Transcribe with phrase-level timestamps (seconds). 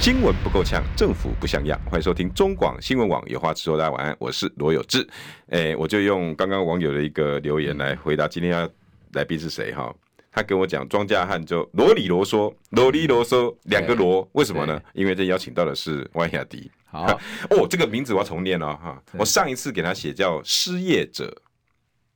[0.00, 1.78] 新闻不够呛，政府不像样。
[1.84, 3.76] 欢迎收听中广新闻网有话直说。
[3.76, 5.06] 大家晚安，我是罗有志。
[5.50, 8.66] 哎，我就用刚刚网友的一个留言来回答今天要
[9.12, 9.94] 来宾是谁哈。
[10.32, 14.80] 他跟我讲，庄稼汉就罗里啰嗦，罗里啰嗦两个罗，为什么呢？
[14.94, 16.70] 因为这邀请到的是万亚迪。
[16.86, 17.04] 好
[17.52, 19.02] 哦，这个名字我要重念哦哈。
[19.12, 21.30] 我上一次给他写叫失业者，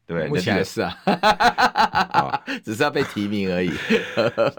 [0.06, 0.96] 对，目前是啊，
[2.64, 3.70] 只是要被提名而已。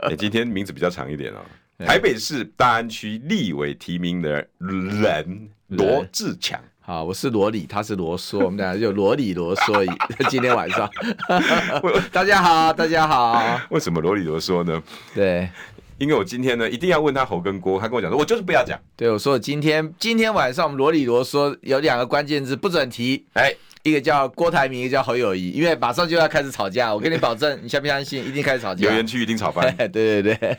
[0.03, 1.39] 哎，今天名字比较长一点哦。
[1.77, 9.85] 台北市大安区立委提名的人罗志强，好，我是罗里，他是罗嗦，我们俩就罗里罗嗦。
[10.29, 10.89] 今天晚上，
[12.13, 13.59] 大家好，大家好。
[13.71, 14.81] 为什么罗里罗嗦呢？
[15.13, 15.49] 对，
[15.97, 18.79] 因为我今天呢一定要问他侯跟郭，他跟我讲说，我就是不要讲。
[18.95, 23.53] 对，我说今天今天晚上我们罗里罗嗦有两个关键字不准提，哎。
[23.85, 28.27] 一个叫郭台铭，一个叫侯友谊，因为马上就要开始吵架，我跟你保证，你相不相信？
[28.27, 28.81] 一定开始吵架。
[28.81, 29.71] 留言区一定吵翻。
[29.77, 30.57] 对对对，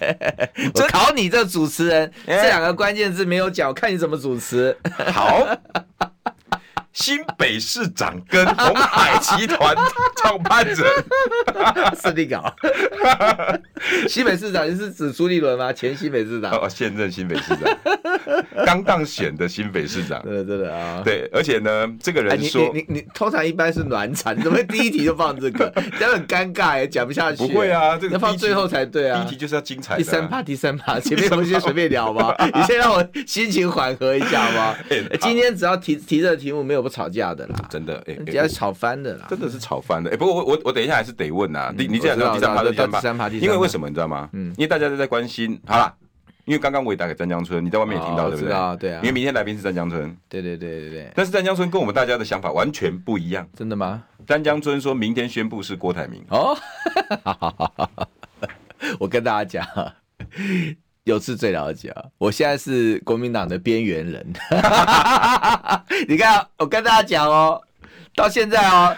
[0.74, 4.76] 我考你这主持人，这两个关键字没有讲，我看你怎么主持。
[5.12, 5.44] 好。
[6.92, 9.76] 新北市长跟红海集团
[10.16, 10.78] 创办人，
[12.00, 12.54] 设定稿。
[14.08, 15.72] 新北市长是指朱立伦吗？
[15.72, 17.78] 前新北市长哦，现任新北市长，
[18.64, 20.22] 刚当选的新北市长。
[20.22, 25.72] 对对的啊，对，而且呢，这个人说，你你你通常一般是暖场，你 怎么会第一题就放这个？
[25.98, 27.46] 这样很尴尬哎讲不下去。
[27.46, 29.20] 不会啊，这个要放最后才对啊。
[29.20, 29.96] 第一题就是要精彩。
[29.96, 32.34] 第三趴，第三趴，前面我们先随便聊吧。
[32.54, 34.76] 你先让我心情缓和一下吧。
[35.20, 37.54] 今天只要提提这个题目，没有不吵架的啦。
[37.68, 40.10] 真的，哎，比较吵翻的啦，真的是吵翻的。
[40.10, 44.30] 哎，不过我我我等一下还是得问啊，你你这样讲第三趴第三趴，第三趴，因为为什么你知道吗？
[44.32, 45.60] 嗯，因为大家都在关心。
[45.66, 45.92] 好了，
[46.44, 48.54] 因为刚刚我也打给詹江村，你在外面也听到对不对？
[48.54, 49.00] 啊对啊。
[49.02, 50.16] 因为明天来宾是詹江村。
[50.28, 51.12] 对对对对对。
[51.14, 53.46] 但是詹江村跟我们大家的想法完全不一样。
[53.56, 54.02] 真的吗？
[54.26, 56.24] 詹江村说明天宣布是郭台铭。
[56.30, 56.56] 哦，
[58.98, 59.92] 我跟大家讲。
[61.04, 62.04] 有次最了解啊！
[62.18, 64.26] 我现在是国民党的边缘人。
[66.08, 67.62] 你看，我跟大家讲哦，
[68.16, 68.96] 到现在哦，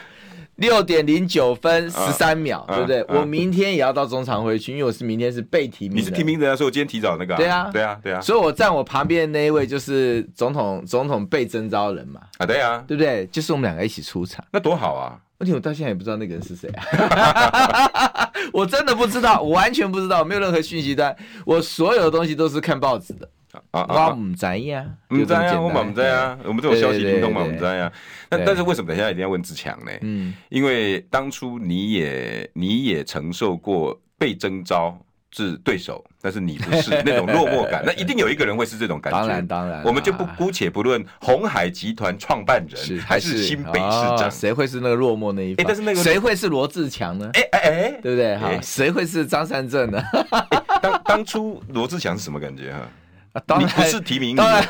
[0.58, 3.04] 六点零九分十三秒，对不对？
[3.08, 5.98] 我明天也要到中常会去，因为我是明天是被提名。
[5.98, 7.34] 你是提名人，所以我今天提早那个。
[7.36, 8.20] 对啊，对啊，对啊。
[8.20, 12.20] 所以我站我旁边的那一位就是总统，总统被征召人嘛。
[12.38, 13.26] 啊，对啊，对不对？
[13.26, 15.18] 就是我们两个一起出场，那多好啊！
[15.40, 21.16] 而且我到现在也不知道那个人是谁啊， 我真的不知道，我完全不知道，没有任何讯息单，
[21.46, 23.28] 我所有的东西都是看报纸的。
[23.70, 27.90] 啊啊，我唔知呀，唔知呀，我嘛唔知呀，我们这种消息灵通嘛，唔知呀。
[28.28, 29.90] 但但是为什么等一下一定要问志强呢？
[30.02, 34.98] 嗯，因为当初你也你也承受过被征召。
[35.30, 39.18] 是对手，但是你不是 那种落寞感，那一定有一个人会是这种感觉。
[39.20, 45.66] 当然，当然，我们就不姑且不论红海集团创办人还是新北市长，谁会是那个落寞那一方？
[45.66, 47.30] 但是那个谁会是罗志强呢？
[47.34, 48.38] 哎哎哎，对不对？
[48.38, 50.02] 哈，谁会是张三正呢？
[50.80, 52.72] 当当初罗志强是什么感觉？
[52.72, 52.80] 哈，
[53.58, 54.66] 你不是提名，当然，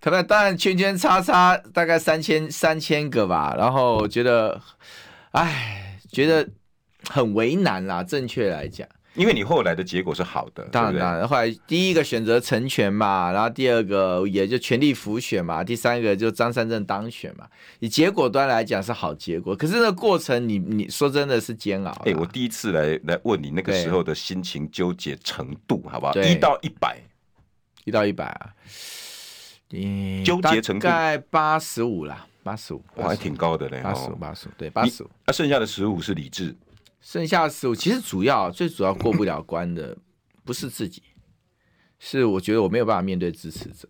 [0.00, 4.60] 当然，当然，圈圈叉叉大概三千三千个吧，然后觉得，
[5.32, 6.48] 哎，觉得
[7.08, 8.02] 很为难啦。
[8.02, 8.86] 正确来讲。
[9.14, 11.26] 因为你后来的结果是好的，当然当然。
[11.26, 17.44] 后来第一个选择成全嘛，然后第二个也就全力辅选嘛，第三个就张三正当选嘛。
[17.80, 21.90] 以结果端来讲是好结果，可是那个过程你你说真的是煎熬。
[22.04, 26.14] 哎，我第一次来来问你那个时候的心情纠结程度，好不好？
[26.14, 26.96] 一到一百，
[27.90, 28.54] 一到一百啊，
[30.24, 35.10] 纠结程度大概八十五啦，八十五，我还挺高的嘞，八十五八十五，对，八十五。
[35.26, 36.56] 那剩下的十五是理智。
[37.00, 39.98] 剩下的十五，其实主要最主要过不了关的
[40.44, 41.02] 不是自己，
[41.98, 43.88] 是我觉得我没有办法面对支持者。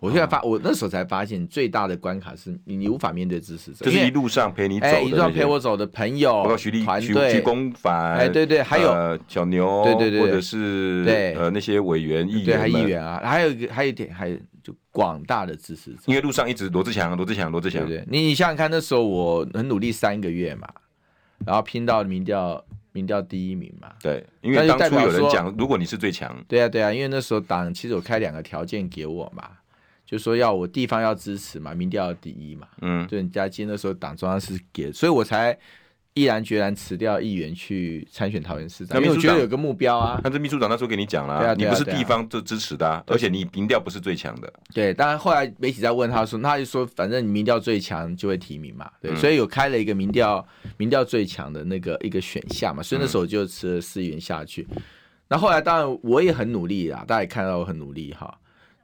[0.00, 3.84] 我现在发，我那时候才发现最大的关卡是你，你无法面对支持者。
[3.84, 16.02] 就是一路上陪你走，一路上陪我走的朋友，包括徐立团队、徐公凡，哎，对对，还有小牛，对对对，或者是对呃那些委员、议员，对，还议员啊，还有一个还有一点，还有就广大的支持者。
[16.06, 20.68] 因为路上一直罗志强、罗志强、罗志强，对对，你想想看，那时候我很努力三个月嘛。
[21.46, 23.92] 然后拼到民调，民调第一名嘛。
[24.02, 29.48] 对，因为当初有人讲，如果你是最强，对啊，对啊，因为那时候党其实有开两个条件给我嘛，
[30.08, 32.66] 就说要我地方要支持嘛，民调要第一嘛。
[32.80, 35.54] 嗯，就人家今那时候党中央是给，所以我才
[36.14, 40.18] 毅然决然辞掉议员去参选桃园市长，因为我觉得有个目标啊。
[40.24, 44.50] 那这秘书长那时候给你讲了，啊，你不是地方就支持的，啊，而且你民调不是最强的。
[44.72, 50.42] 对，当然后来媒体在问他说，他就说反正你民调最强就会提名嘛，对，所以有开了一个民调
[50.78, 54.66] 民调最强的那个一个选项嘛，所以那时候就辞了市议员下去。
[55.28, 58.34] 那后来当然我也很努力啊，大家也看到我很努力哈，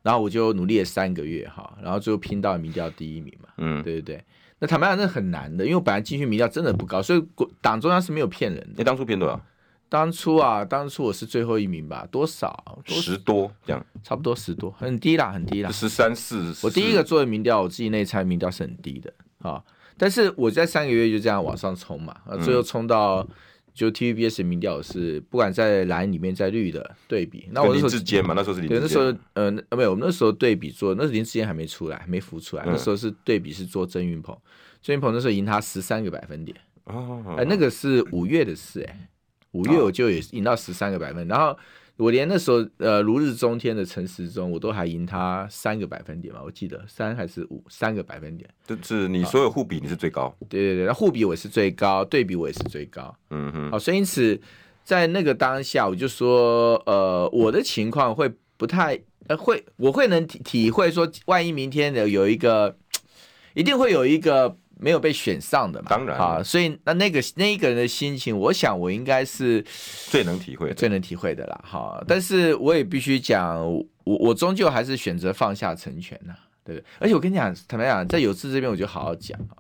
[0.05, 4.25] 然后我就努力了三个月哈，然后最后拼到民调第一名嘛，嗯，对对对。
[4.59, 7.27] 那坦白讲，那很难的，因为我本来进去民调真的不高，所以
[7.62, 8.75] 党中央是没有骗人的。
[8.77, 9.41] 你当初骗多少？
[9.89, 12.06] 当初啊，当初我是最后一名吧？
[12.11, 12.83] 多少？
[12.85, 15.71] 多十多这样，差不多十多，很低啦，很低啦。
[15.71, 16.55] 十三四。
[16.62, 19.65] 我第一个做的民调，我自己内参民调是很低的啊，
[19.97, 23.21] 但是我在三个月就这样往上冲嘛，啊，最后冲到。
[23.21, 23.29] 嗯
[23.75, 28.81] 就 TVBS 民调是不管在蓝里面在绿的对比，那我那时候林志坚嘛，那时候是林志坚。
[28.81, 34.35] 对，那时候呃没有，我们那时候对比做，那时候林志坚还没出来，还没浮出来，嗯、那时候是对比是做曾云鹏，
[34.81, 37.35] 曾云鹏那时候赢他十三个百分点，哎、哦。
[37.37, 39.09] 欸，那个是五月的事、欸，哎，
[39.50, 41.59] 五月我就也赢到十三个百分，然后。
[41.96, 48.49] 我连那时候，呃，如日中天的陈时中，我都还赢他三个百分点嘛，我记得三还是五，三个百分点。
[48.67, 50.35] 就是你所有互比你是最高。
[50.49, 53.14] 对对对，那互比我是最高，对比我也是最高。
[53.31, 53.70] 嗯哼。
[53.70, 54.41] 好，所以因此
[54.82, 62.76] 在那个当下，我就说，呃，我的情况会不太，呃，会我会能体体会说，万一明天的有一个，
[63.55, 64.56] 一定会有一个。
[64.79, 65.87] 没有被选上的嘛？
[65.88, 69.65] 当然啊，所以那那个那一个人的心情，我想我应该是
[70.11, 71.65] 最能体会、最能体会的啦。
[71.65, 76.35] 哈，但是我也必须讲，我我终究还是选择放下成全呐，
[76.65, 76.85] 对不对？
[76.99, 79.56] 而且我跟你讲，坦白讲，在有志这边，我就好好讲啊。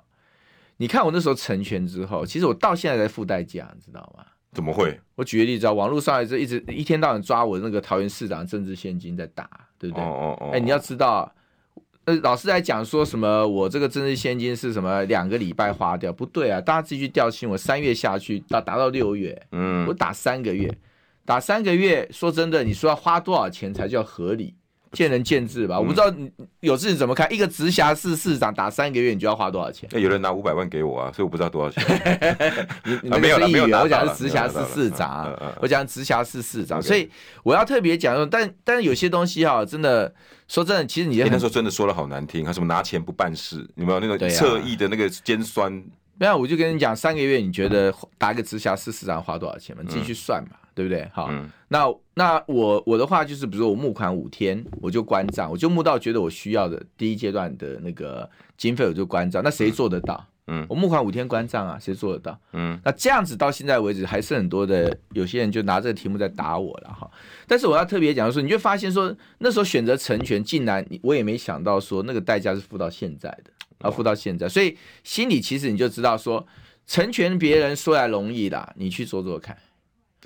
[0.78, 4.24] 你看我那时候成全之后，其实我到现在在付代价，你知道吗？
[4.52, 5.00] 怎么会？
[5.14, 10.04] 我举个例子啊，网络上一直一直一天到晚抓我那个桃园市长政治献金在打，对不对？
[10.04, 10.50] 哦哦哦。
[10.52, 11.32] 哎，你要知道。
[12.06, 13.48] 呃，老师在讲说什么？
[13.48, 15.02] 我这个政治现金是什么？
[15.04, 16.12] 两个礼拜花掉？
[16.12, 16.60] 不对啊！
[16.60, 17.48] 大家自己去调清。
[17.48, 20.70] 我三月下去到达到六月，嗯，我打三个月，
[21.24, 22.06] 打三个月。
[22.12, 24.54] 说真的，你说要花多少钱才叫合理？
[24.94, 26.30] 见仁见智吧，我不知道你
[26.60, 27.30] 有志你怎么看？
[27.32, 29.88] 一个直辖市市长打三个月，你就要花多少钱？
[29.92, 31.82] 那有人拿五百万给我啊，所以我不知道多少钱。
[32.84, 37.10] 你你那个是议员，我讲的是直辖市市长，我讲直辖市市长，所以
[37.42, 40.12] 我要特别讲说，但但是有些东西哈，真的
[40.48, 45.72] 说真的，其实你那时候真的说的好难听，他什么拿钱不办事，有没有那个侧翼的那个尖酸？
[46.16, 49.82] 没有，我就跟你讲，三个月你觉得打一个直辖市市长花多少钱嘛？
[49.84, 50.56] 你自己去算嘛。
[50.74, 51.08] 对不对？
[51.12, 59.42] 好，嗯、那那我我的话就是，比如说我募款五天，我就关账，我就募到觉得我需要的第一阶段的那个经费，我就关账。
[59.42, 60.26] 那谁做得到？
[60.46, 62.38] 嗯，我募款五天关账啊，谁做得到？
[62.52, 67.10] 嗯，那这样子到现在为止，还是很多的有些人就拿这个题目在打我了哈。
[67.46, 76.46] 但是我要特别讲说，你就发现说，那时候选择成全，竟然我也没想到说那个代价是付到现在的，啊付到现在，所以心里其实你就知道说，
[76.86, 79.56] 成全别人说来容易的，你去做做看。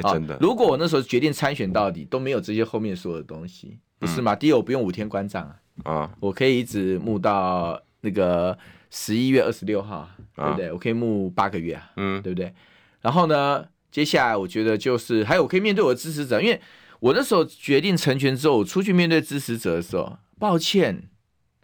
[0.03, 4.35] 欸、真的，如果我那时候决定参选到底，都没有这些后面所有的东西，不是吗？
[4.35, 5.43] 嗯、第一，我不用五天关账
[5.85, 8.57] 啊，啊，我可以一直募到那个
[8.91, 10.73] 十一月二十六号，啊、对不对？
[10.73, 12.55] 我可以募八个月啊，嗯，对不对？
[13.01, 16.61] 然后呢，接下来我觉得就是还有我可以面对我的支持者，因为
[17.01, 21.09] 我那时候决定成全之后，我出去面对支持者的时候，抱歉，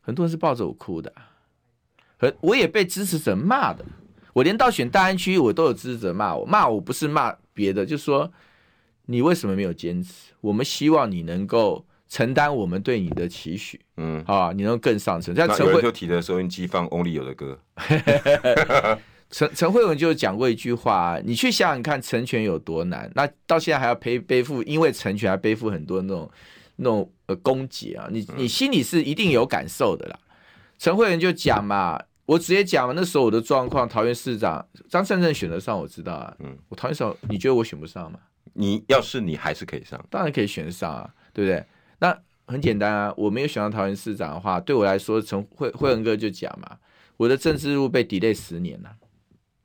[0.00, 1.12] 很多人是抱着我哭的，
[2.18, 3.84] 和我也被支持者骂的。
[4.32, 8.30] 我连到选大安区，我都有支持者骂我，骂我不是骂别的，就是说
[9.06, 10.32] 你为什么没有坚持？
[10.40, 15.34] 我们希望你能够承担我们对你的期许，嗯，啊，你能够更上层。
[15.34, 17.58] 像陈慧就提的收音机放 Only 有的歌，
[19.30, 23.10] 陈陈慧文就讲过一句话：你去想想看，成全有多难？
[23.14, 26.30] 那到现在还要背背负，因为成全还背负很多那种
[26.76, 30.18] 那种呃攻击啊，你你心里是一定有感受的啦。
[30.78, 32.00] 陈慧文就讲嘛。
[32.26, 36.34] 我直接讲嘛，那时候我的状况，桃园市长张善政选得上，我知道啊。
[36.40, 38.18] 嗯，我桃园市长，你觉得我选不上吗？
[38.54, 41.64] 你要是你还是可以上，当然可以选得上啊，对不对？
[41.98, 42.16] 那
[42.46, 46.78] 很简单啊，我没有选到桃园市长的话，对我来说，从慧慧文哥就讲嘛，
[47.16, 48.90] 我的政治路被 delay 十年了。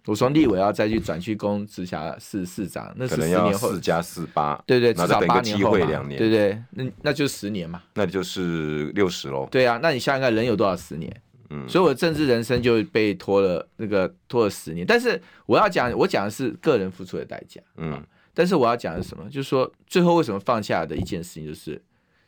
[0.05, 9.47] 我从立委要再去转去攻直辖市市长，那是十年后四加四八，对对，至少八年后嘛，两年，对对，那那就十年嘛，那就是六十喽。
[9.51, 11.21] 对啊，那你想想看，人有多少十年？
[11.49, 17.61] 嗯，所以我的政治人生就被拖了那个拖了十年，但是我要讲，我讲的是个人付出的代价。
[17.77, 18.01] 嗯，
[18.33, 19.25] 但是我要讲的是什么？
[19.29, 21.81] 就是说最后为什么放下的一件事情，就是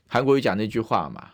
[0.07, 1.29] 韩国瑜讲那句话嘛，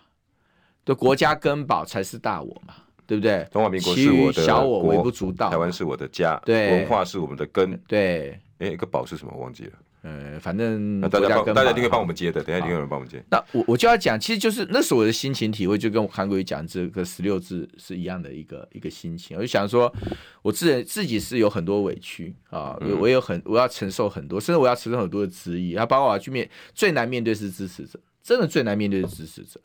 [0.83, 2.73] 对，国家根宝才是大我嘛，
[3.05, 3.47] 对不对？
[3.51, 8.39] 中华民国是我的小我微不足道，台湾是我的家，对，文化是我们的根，对。
[8.59, 9.31] 哎，一个宝是什么？
[9.35, 9.73] 我忘记了。
[10.07, 13.21] 呃，反正大家大家一定会帮我们接的，等下一定有人帮我们接。
[13.29, 19.35] 那我我就要讲，其实就是那时候我的心情体会，就跟韩国瑜讲这个十六字是一样的一个一个心情。
[19.35, 19.93] 我就想说，
[20.41, 25.75] 我自己自己是有很多委屈啊，我也有很我要承受很多，甚至我要承受很多的质疑。
[25.75, 29.59] 他包括我要去面最难面对是支持者，真的最难面对是支持者。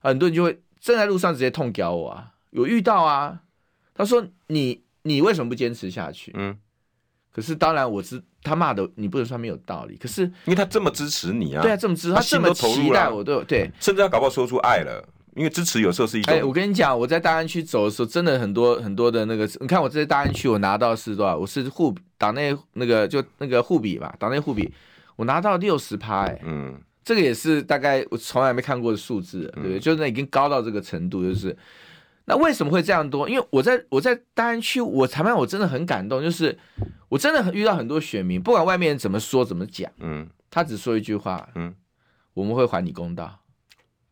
[0.00, 3.42] 很多人就会正在路上直接痛屌我啊，有遇到啊。
[3.94, 6.32] 他说你你为什么不坚持下去？
[6.34, 6.58] 嗯。
[7.34, 9.96] 可是当然，我知他骂的，你不能说没有道理。
[9.96, 15.04] 可是因为他这么支持你啊，对啊，这么支持他，这么期待我都对，甚至他搞不好说出爱了。
[15.34, 16.32] 因为支持有时候是一种。
[16.32, 21.36] 哎，我跟你讲，我在大安区走的时候，真的很多很多的那个，你看我在大安区，我拿到是多少？
[21.36, 24.72] 我是护党内那个就那个护比吧，党内护比，
[25.16, 29.78] 我拿到六十趴，哎，嗯，这个也是大概我从来没看过的数字，对不对？
[29.78, 31.56] 嗯、就是那已经高到这个程度，就是。
[32.26, 33.28] 那为什么会这样多？
[33.28, 36.58] 因为我在我在大安区，我谈判我真的很感动，就是
[37.10, 41.74] 我真的遇到很多选民，不管外面人怎么说怎么讲，嗯，他只说一句话，嗯，
[42.32, 43.40] 我们会还你公道。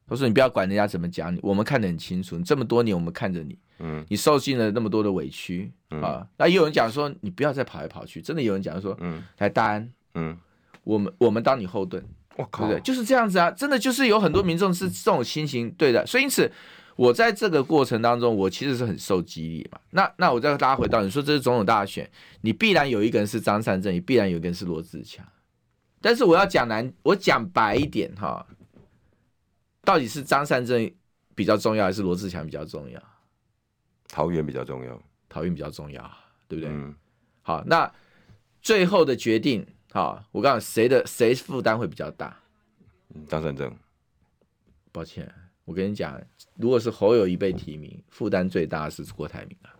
[0.06, 10.36] 他说你不要管人家怎么讲你，我们看得很清楚，你这么多年我们看着你，嗯，你受尽了那么多的委屈，嗯、啊，那也有人讲说你不要再跑来跑去，真的有人讲说，嗯，来大安，嗯，
[10.84, 12.04] 我们我们当你后盾，
[12.36, 12.82] 我靠，对不对？
[12.82, 16.52] 就是这样子啊，真的就是有很多民众是这种心情，对的，所以因此。
[16.96, 19.80] 我在这个过程当中，我其实是很受激励嘛。
[19.90, 22.10] 那那我再拉回到你说这是总统大选，
[22.42, 25.26] 你必然有一个人是张善政，你必然有一个人是罗志强。
[26.00, 28.46] 但是我要讲难，我讲白一点哈，
[29.82, 30.90] 到底是张善政
[31.34, 33.02] 比较重要，还是罗志强比较重要？
[34.08, 36.10] 桃园比较重要，桃园比较重要，
[36.48, 36.70] 对不对？
[36.70, 36.94] 嗯。
[37.42, 37.90] 好，那
[38.60, 42.36] 最后的决定，哈，我告诉你，谁的谁负担会比较大？
[43.28, 43.74] 张善政。
[44.92, 45.32] 抱歉。
[45.72, 46.20] 我跟你讲，
[46.58, 49.72] 如果是侯友谊被提名，负担最大的是郭台铭啊，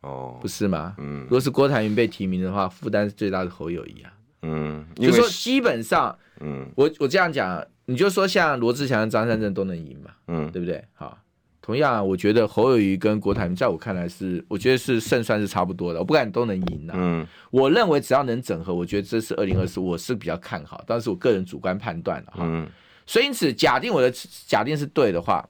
[0.00, 0.96] 哦，不是吗？
[0.98, 10.84] 嗯，如果是郭台铭被提名的话，负担最大的是侯友谊啊，嗯，就说基本上，嗯，我我这样讲，你就说像罗志祥、张善政都能赢嘛，嗯，对不对？
[10.94, 11.16] 好，
[11.62, 22.38] 同样，我觉得侯友谊跟郭台铭，在我看来是，我觉得是胜算是差不多的，我不敢都能赢的，嗯，我认为只要能整合，我觉得这是二零二四，我是比较看好，但是我个人主观判断的哈。
[22.42, 22.66] 嗯
[23.10, 24.08] 所以因此，假定我的
[24.46, 25.44] 假定是对的话，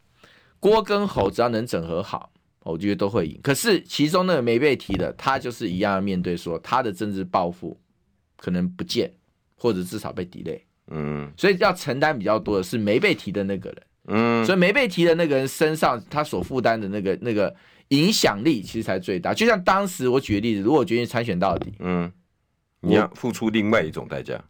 [0.58, 3.38] 郭跟侯只要能整合好，我觉得都会赢。
[3.42, 7.78] 可是其中那个没被提的，他就是一样要面对说他的政治抱负
[8.38, 9.12] 可能不见，
[9.56, 10.58] 或者至少被 delay。
[10.86, 13.82] 嗯，所以要承担比较多的是没被提的那个人。
[14.06, 17.54] 嗯，所以没被提的那个人身上他所负担的那个那个
[17.88, 19.34] 影响力其实才最大。
[19.34, 22.10] 就像当时我举个例子，如果我决定参选到底，嗯，
[22.80, 24.42] 你要付出另外一种代价，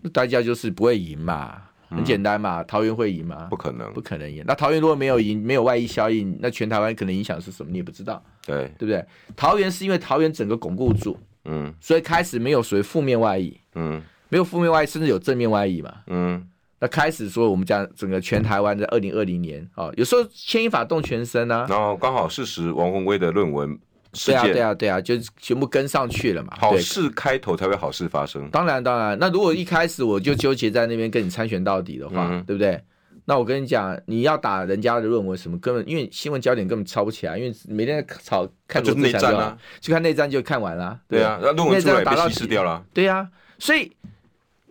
[0.00, 1.68] 那代价就是不会赢嘛。
[1.94, 3.46] 很简单嘛，桃园会赢吗？
[3.50, 4.42] 不可能，不可能赢。
[4.46, 7.70] 那桃园如果没有赢，没有外溢效应，那全台湾可能影响是什么？
[7.70, 9.04] 你也不知道，对对不对？
[9.36, 16.46] 桃园是因为桃园整个巩固住，嗯，所以开始没有所谓负面外溢，嗯，没有负面外溢，甚至有正面外溢嘛，嗯，
[16.80, 23.78] 那开始说我们讲整个全台湾在二零二零年啊、哦，有时候牵一发动全身啊，然后刚好事实王宏威的论文。
[24.26, 26.52] 对啊，对啊，对啊，就全部跟上去了嘛。
[26.60, 28.48] 好事开头才会好事发生。
[28.50, 29.18] 当然，当然。
[29.18, 32.78] 那如果一开始我就纠结在那边跟你参选到底的话，嗯、对不对？
[33.24, 41.00] 那我跟你讲，你要打人家的论文什么，根本因为新闻焦点根本抄不起来，因为每天在炒看内战啊，就看内战就看完了。
[41.08, 42.84] 对啊，那论文出来被稀释掉了。
[42.92, 43.28] 对啊，
[43.58, 43.90] 所以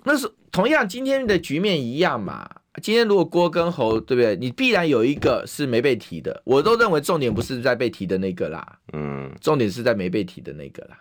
[0.04, 2.48] 那是同样今天的局面一样嘛。
[2.82, 4.36] 今天如果郭跟侯，对不对？
[4.38, 6.42] 你必然有一个是没被提的。
[6.46, 10.98] 我都认为重点不是在被提的那个啦，嗯，重点是在没被提的那个啦。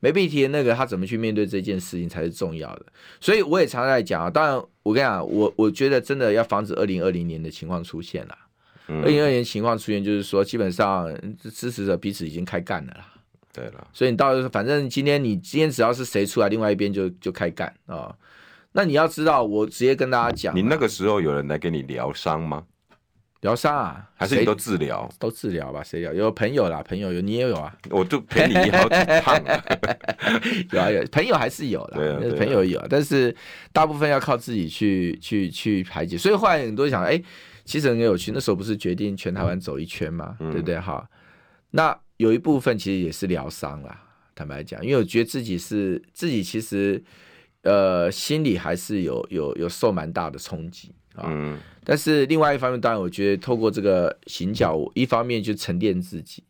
[0.00, 2.86] 没被提的那个，他怎么去面对这件事情才是重要的。
[3.20, 4.28] 所以我也常在讲啊。
[4.28, 8.36] 当然，我跟你讲，我我觉得真的要防止二零二零年的情况出现了。
[8.88, 11.08] 二零二零年情况出现，就是说基本上
[11.38, 13.06] 支持者彼此已经开干了啦。
[13.54, 17.96] 对了，所以你到时候反正今天你今天只要是谁出来，另外一边就就开干啊。
[17.96, 18.16] 哦
[18.72, 22.64] 那你要知道，我直接跟大家讲，你那个时候有人来跟你疗伤吗？
[23.40, 24.08] 疗伤啊？
[24.14, 25.08] 还是你都治疗？
[25.18, 26.12] 都治疗吧，谁疗？
[26.12, 27.76] 有朋友啦，朋友有，你也有啊。
[27.90, 29.64] 我就陪你好几趟啊。
[30.70, 33.34] 有啊有，朋友还是有啦，对啊啊，朋友有，但是
[33.72, 36.16] 大部分要靠自己去去去排解。
[36.16, 37.24] 所以后来很多人想，哎、欸，
[37.64, 40.78] 其实很有趣，那时候不是决定全台湾走一圈嘛，嗯、对不对？
[40.78, 41.04] 哈，
[41.72, 44.00] 那有一部分其实也是疗伤啦，
[44.36, 47.02] 坦白讲，因为我觉得自己是自己其实。
[47.62, 51.26] 呃，心里还是有有有受蛮大的冲击啊。
[51.28, 51.58] 嗯。
[51.84, 56.42] 但是另外一方面，当然我觉得透过这个行脚，一方面就沉淀自己，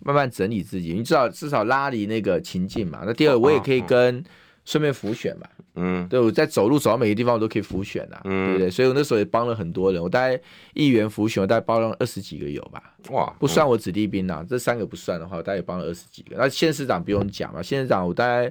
[0.00, 0.94] 慢慢整理自己。
[0.94, 3.02] 你至少，至少拉离那个情境嘛。
[3.04, 4.24] 那第二，我也可以跟
[4.64, 5.46] 顺便浮选嘛。
[5.74, 6.08] 嗯。
[6.08, 8.20] 对，我在走路走到每个地方，我都可以浮选啊。
[8.24, 8.46] 嗯。
[8.46, 8.70] 对不对？
[8.70, 10.02] 所以我那时候也帮了很多人。
[10.02, 10.40] 我大概
[10.72, 12.94] 议员浮选，我大概帮了二十几个有吧。
[13.10, 13.30] 哇。
[13.38, 16.36] 不算我子弟兵啊，这三个不算的话，我大概也帮了二十几个。
[16.38, 18.50] 那县市长不用讲嘛，县市长我大概。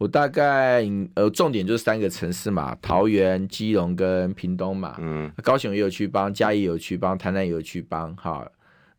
[0.00, 4.96] 我大概呃，重点就是三个城市嘛，桃园、基隆跟屏东嘛。
[4.98, 8.16] 嗯，高雄也有去帮，嘉义也有去帮，台南也有去帮。
[8.16, 8.50] 哈，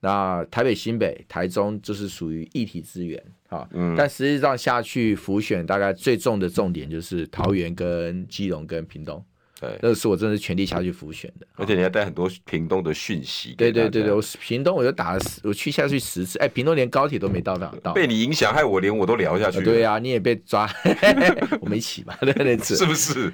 [0.01, 3.19] 那台北、新北、台中就是属于一体资源。
[3.49, 9.25] 哈，嗯，但实际上下去浮选，大概最重的重点就是桃园跟基隆跟屏东。
[9.61, 13.53] 对，那个是我真的是全力下去浮选的，而且你还带很多屏东的讯息。
[13.55, 17.93] 对对对对，我屏东我就打了十，我去下去十次，哎，屏东连高铁都没到到到。
[17.93, 19.63] 被你影响，害我连我都聊下去。
[19.63, 20.67] 对啊，你也被抓，
[21.61, 23.31] 我们一起吧， 那那次是不是？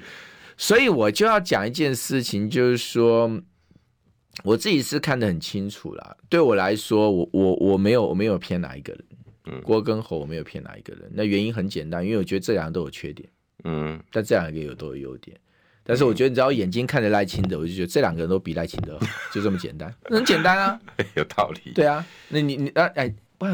[0.58, 3.40] 所以我就要讲一件事情，就是说，
[4.44, 6.16] 我自己是看得很清楚啦。
[6.28, 9.04] 对我来说，我我我没有我没有偏哪一个人，
[9.46, 11.10] 嗯，郭跟侯我没有偏哪一个人。
[11.14, 13.26] 那原因很简单，因为我觉得这两个都有缺点，
[13.64, 15.34] 嗯，但这两个有都有优点。
[15.88, 20.78] 但是我觉得，你只要眼睛看着赖清德，我就觉得这两个人都比赖清德好， 就这么简单，很简单啊，
[21.16, 21.72] 有道理。
[21.74, 23.46] 对啊，那你你啊哎，不，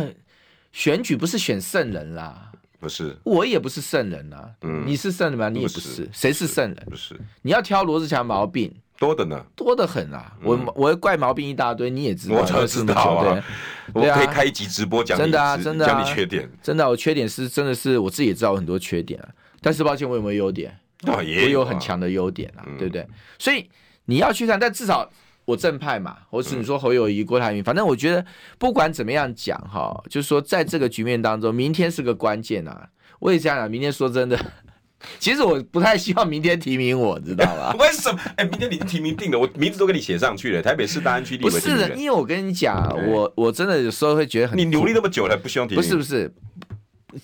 [0.72, 2.50] 选举不是选圣人啦，
[2.80, 5.48] 不是，我也不是圣人啊，嗯，你是圣人吗？
[5.48, 6.86] 你也不是，谁是圣人？
[6.90, 8.74] 不是，你要挑罗志祥毛病。
[8.96, 13.44] 多的呢，多的很啊，我我怪毛病一大堆，你也知道，我就知道啊，
[13.92, 19.28] 我可以开一集直播讲，真的啊，真的讲你缺点，真的，我缺点是真的是我自己也知道很多缺点啊，
[19.60, 20.76] 但是抱歉，我有没有优点？
[21.12, 23.06] 我有很强的优点啊，对不对？
[23.38, 23.68] 所以
[24.06, 25.10] 你要去看，但至少
[25.44, 28.24] 我正派嘛，或是你说侯友谊、郭台铭，反正我觉得
[28.58, 32.88] 不管怎么样讲哈，就是说在这个局面当中，明天是个关键啊。
[33.20, 34.38] 我也这样讲，明天说真的，
[35.18, 37.74] 其实我不太希望明天提名我，知道吧？
[37.80, 38.18] 为什么？
[38.36, 40.62] 哎，明天你提名定了，我名字都给你写上去了。
[40.62, 41.50] 台北市大安区立委。
[41.50, 45.82] 不是的，因为我跟你讲，我我真的有时候会觉得很，你努力那么久了，不希望提名？
[45.82, 46.32] 不是不是。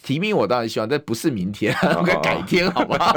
[0.03, 3.15] 提名我当然希望，但不是明天， 我该改天，好不好？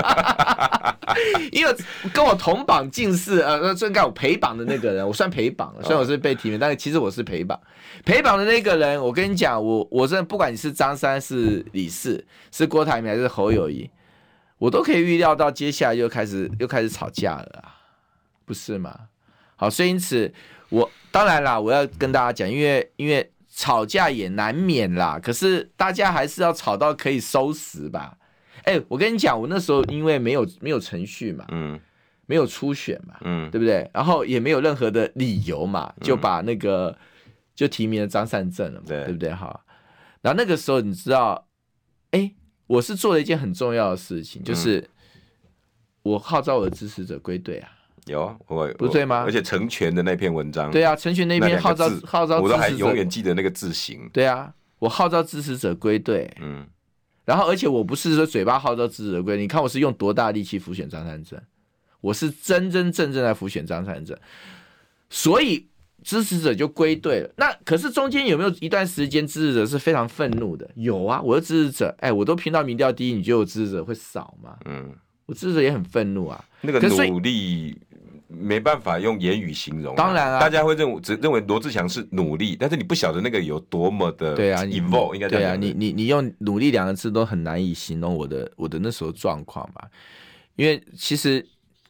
[1.52, 1.76] 因为
[2.14, 7.60] 跟我同榜进士，呃，正跟我陪榜的那个人，我算陪榜了，虽然我是被提名，但是其实我是陪榜。
[8.06, 13.90] 陪榜的那个人，我跟你讲，我我真的不管你是张三，是李四，是郭台铭还是侯友谊，
[14.58, 17.76] 我都可以预料到接下来又开始又开始吵架了啊，
[18.46, 18.94] 不是吗？
[19.56, 20.34] 好，所以因此
[20.70, 23.30] 我当然啦，我要跟大家讲，因为因为。
[23.56, 28.18] 吵架也难免啦，可是大家还是要吵到可以收拾吧。
[28.64, 31.80] 哎、欸，我跟你讲，我那时候因为没有没有程序嘛，嗯，
[32.26, 33.88] 没有初选嘛，嗯，对不对？
[33.94, 36.98] 然后也没有任何的理由嘛，就把那个、嗯、
[37.54, 39.32] 就提名了张善政了嘛，对，对不对？
[39.32, 39.64] 哈，
[40.22, 41.48] 然后那个时候你知道，
[42.10, 44.90] 哎、欸，我是做了一件很重要的事情，就是
[46.02, 47.70] 我号召我的支持者归队啊。
[48.08, 49.24] 有啊，我不对吗？
[49.26, 54.10] 而且成全的那篇文章，对啊，成全那篇号召号召，我都还永远记得那个字形。
[54.12, 56.68] 对啊，我号召支持者归队，嗯，
[57.24, 61.40] 然后而且我不是说嘴巴号召支持者归，你看我是用多大力气浮选张善政，
[62.02, 64.18] 我是真真正正在浮选张善政，
[65.10, 65.66] 所以
[66.04, 67.32] 支持者就归队了。
[67.38, 70.70] 那可是中间有没有一段时间支持者是非常愤怒的？
[70.76, 74.58] 有啊，我的支持者，哎，我都拼到民调第一，你觉得我支持者会少吗？
[74.66, 74.94] 嗯，
[75.26, 77.80] 我支持者也很愤怒啊，那个努力。
[78.36, 89.88] 没办法用言语形容，当然啊，大家会认为只认为罗志祥是努力，但是你不晓得那个有多么的对啊，involve 应该对啊，你你你用努力两个字都很难以形容我的我的那时候状况吧，
[90.56, 91.46] 因为其实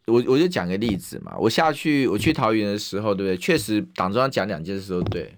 [0.06, 3.38] 我我就讲个例子嘛，我下去我去桃园的时候，对不对？
[3.38, 5.34] 确实党中央讲两件事都对，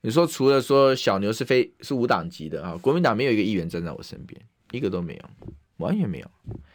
[0.00, 4.40] 你说除了说小牛是非是无党籍的啊，国民党没有一个议员站在我身边，
[4.72, 6.26] 一个都没有，完全没有。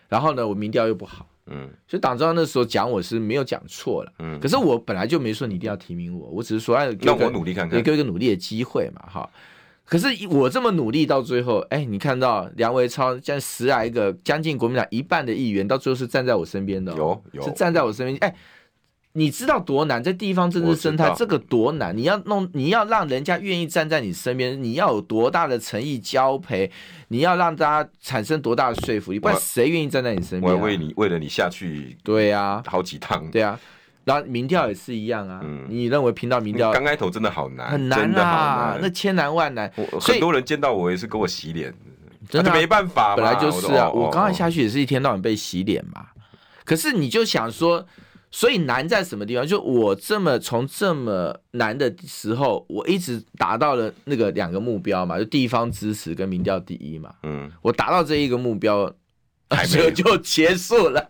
[0.08, 1.28] 然后呢，我民调又不好。
[1.50, 9.30] 嗯，所以党中央那时候讲我是没有讲错了，嗯，可是我本来就没说你一定要提名我，我只是说哎，让我努力看看，给我一个努力的机会嘛，哈。
[9.86, 18.36] 可是我这么努力到最后，哎，你看到梁维超将十来个将近国民党一半的议员，到最后是站在我身边的，有有是站在我身边，哎。
[19.14, 20.04] 你知道多难？
[20.04, 21.98] 在地方政治生态，这个多难？
[21.98, 26.72] 你要弄，你要让人家愿意站在你身边，你要有多大的诚意交陪？
[27.08, 29.20] 你要让大家产生多大的说服力？
[29.20, 30.56] 不然谁愿意站在你身边、啊？
[30.56, 33.60] 我为你，为了你下去，对呀，好几趟，对呀。
[34.06, 35.42] 然后民调也是一样啊。
[35.44, 39.72] 嗯、你认为频道民调刚开头真的好难，很难啊，那千难万难。
[40.00, 41.74] 很多人见到我也是给我洗脸，
[42.30, 43.90] 真的、啊、没办法，本来就是啊。
[43.90, 46.06] 我刚才下去也是一天到晚被洗脸嘛。
[46.64, 47.88] 可是你就想说。
[48.32, 49.46] 所以难在什么地方？
[49.46, 57.14] 就我这么从这么难的时候，我一直达到了那个两个目标嘛，就地方支持跟民调第一嘛。
[57.24, 58.94] 嗯，我达到这一个目标，
[59.68, 61.10] 就就结束了。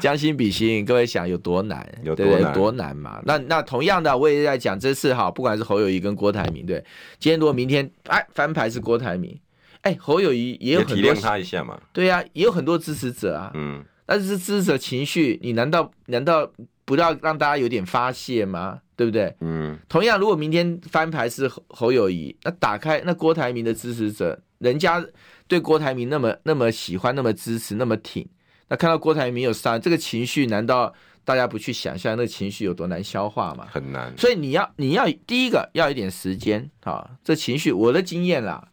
[0.00, 1.88] 将心比心，各位想有多难？
[2.02, 2.94] 有多难？
[2.94, 3.22] 嘛？
[3.24, 6.84] 那那同样的，我也在讲这次哈，不管是侯友谊跟郭台铭，对，
[7.18, 9.38] 今天如果明天哎翻牌是郭台铭，
[9.80, 11.80] 哎侯友谊也有很多体谅他一下嘛。
[11.92, 13.50] 对呀、啊，也有很多支持者啊。
[13.54, 13.82] 嗯。
[14.12, 16.46] 但是支持者情绪，你难道难道
[16.84, 18.78] 不要让大家有点发泄吗？
[18.94, 19.34] 对不对？
[19.40, 19.78] 嗯。
[19.88, 25.02] 同样，如果明天翻牌是侯侯友谊，那打开那郭台铭的支持者，人家
[25.48, 28.28] 对郭台铭那么那么喜欢，那么支持，那么挺，
[28.68, 30.92] 那看到郭台铭有伤，这个情绪难道
[31.24, 33.66] 大家不去想象那个情绪有多难消化吗？
[33.72, 34.12] 很难。
[34.18, 38.68] 所以你要你要第一个要一点时间啊，这情绪我的经验啦，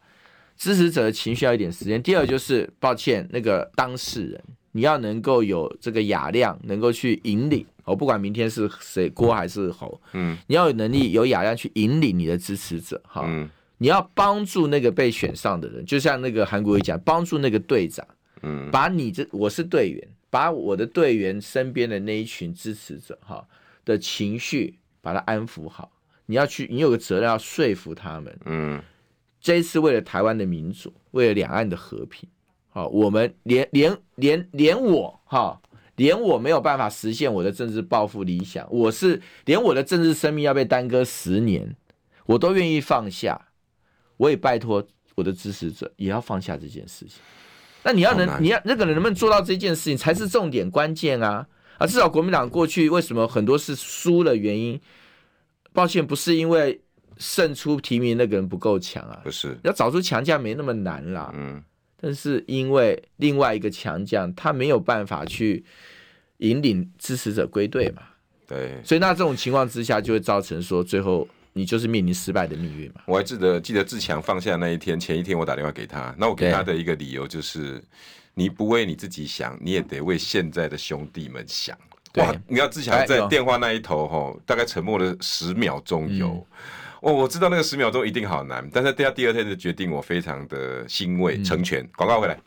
[0.58, 2.04] 支持者的情绪要一点时间。
[2.04, 7.65] 第二就是抱歉，那个当事人你要能够有这个雅量，能够去引领。
[7.86, 13.23] 我不管明天是谁郭还是侯，嗯，你要有能力有雅量去引领你的支持者哈。
[13.25, 13.49] 嗯
[13.82, 18.05] 你要帮助那个被选上的人，就像那个韩国瑜讲，帮助那个队长，
[18.41, 23.47] 嗯，把你这我是队员，把我的队员身边的那一群支持者哈
[23.86, 25.89] 的情绪把它安抚好。
[26.25, 28.84] 你要去，你有个责任要说服他们，嗯，
[29.39, 32.27] 这一次为了台湾的民主，为了两岸的和平，
[32.79, 35.59] 好，我们连连连连我哈，
[35.97, 41.75] 连我没有办法实现我的政治抱负理想，我是连我的政治生命要被耽搁十年，
[42.25, 43.47] 我都愿意放下。
[44.15, 44.81] 我也拜托
[45.15, 47.19] 我的支持者也要放下这件事情。
[47.83, 51.45] 那你要能，你要那个人能不能做到这件事情，才是重点关键啊！
[51.79, 54.79] 啊，至少国民党过去为什么很多是输的原因？
[55.73, 56.81] 抱歉，不是因为
[57.17, 61.29] 胜出提名那个人不够强啊，不是要找出强将没那么难啦。
[61.35, 61.61] 嗯，
[62.01, 65.63] 但是因为另外一个强将他没有办法去
[66.38, 68.03] 引领支持者归队嘛。
[68.47, 71.27] 对，所以那这种情况之下，就会造成说最后。
[71.51, 73.01] 你就是面临失败的命运嘛？
[73.05, 77.83] 我还记得，记得志强放下那一天，前一天我打电话给他，那我给他的一个理由就是，
[78.35, 81.75] 你不为你自己想，你也得为现在的兄弟们想。
[82.17, 86.45] 哇，你要志强在电话那一头吼，大概沉默了十秒钟有。
[87.01, 91.88] 哦、嗯，我知道那个十秒钟一定好难，但是第二第二天的决定，我非常的欣慰，成全。
[91.95, 92.38] 广告回来，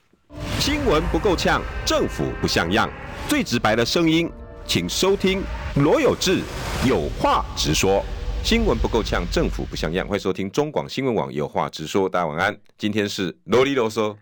[0.61, 2.91] 新闻不够呛，政府不像样，
[3.29, 4.31] 最直白的声音，
[4.67, 5.43] 请收听
[5.77, 6.41] 罗有志
[6.87, 8.05] 有话直说。
[8.45, 10.07] 新闻不够呛，政府不像样。
[10.07, 12.09] 欢迎收听中广新闻网，有话直说。
[12.09, 12.55] 大家晚安。
[12.77, 14.17] 今天是啰里啰嗦，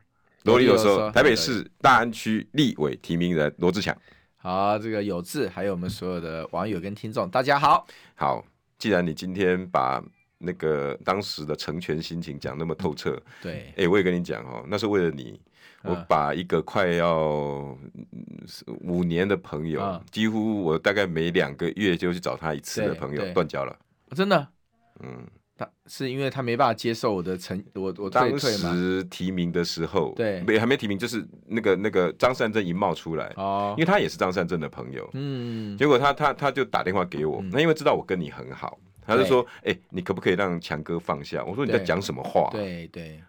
[0.45, 1.11] 啰里啰嗦。
[1.11, 3.97] 台北市大安区立委提名人罗志强。
[4.37, 7.87] 好，这个有志，还有我们所有的网友跟听众，大家好。
[8.15, 8.45] 好，
[8.79, 10.05] 既然你今天把
[10.43, 15.39] 那个当时的成全心情讲那么透彻，对，哎、欸，我也跟你讲哦，那是为了你，
[15.83, 17.77] 我把一个快要
[18.81, 23.79] 五年的朋友，嗯、几乎我大概每两个月就去找他一次的朋友断交了。
[24.17, 24.49] 真的，
[25.01, 25.27] 嗯，
[25.59, 41.43] 他是因为他没办法接受我的成我我当时提名的时候，对，没还没提名，就是那个那个张善政一冒出来，哦，因为他也是张善政的朋友，嗯，结果他他他就打电话给我，那因为知道我跟你很好，他就说，哎，你可不可以让强哥放下？
[41.45, 42.49] 我说你在讲什么话？
[42.53, 43.21] 对对。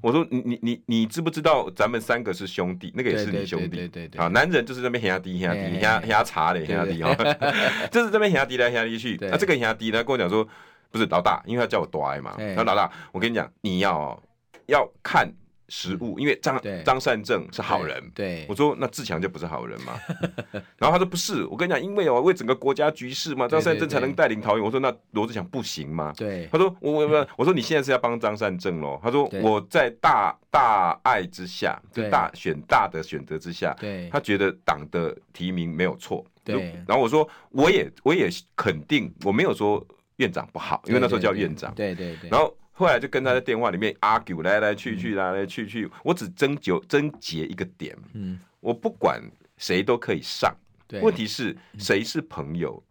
[0.00, 7.12] 我说你你你你知不知道咱们三个是兄弟，那个也是你兄弟，对对对，啊，男人就是这边兄弟兄弟兄兄茶的兄弟哈，
[7.90, 10.46] 就是这边兄弟来兄弟去，那这个兄弟呢跟我讲说，
[10.92, 14.22] 不是老大，因为他叫我大嘛，他说老大，我跟你讲，你要
[14.66, 15.28] 要看。
[15.70, 19.94] 实物，因为张张善政是好人，对，我说那志强就不是好人嘛，
[20.76, 24.64] 然后他说不是，我跟你讲，因为哦，为整个国家局势嘛，张善政才能带领桃园。
[24.64, 26.12] 我说那罗志强不行吗？
[26.16, 29.00] 对，他说我我我说你现在是要帮张善政喽？
[29.00, 42.52] 他说我在大大爱之下，就大选大的选择之下，对，他觉得党的提名没有错，对，然后我说我也我也肯定，我没有说院长不好，因为那时候叫院长，对对对，然后。
[42.80, 49.22] 后来就跟他在电话里面 argue 来来去去来来去去，我只争纠争结一个点，嗯，我不管
[49.58, 50.56] 谁都可以上，
[50.88, 52.82] 对，问题是谁是朋友，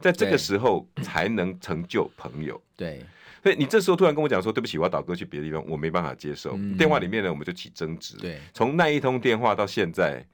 [0.00, 3.06] 在这个时候才能成就朋友，对，
[3.40, 6.58] 所以你这时候突然跟我讲说对不起，我要倒戈去别的地方，我没办法接受。
[6.76, 10.26] 电话里面呢，我们就起争执，对，从那一通电话到现在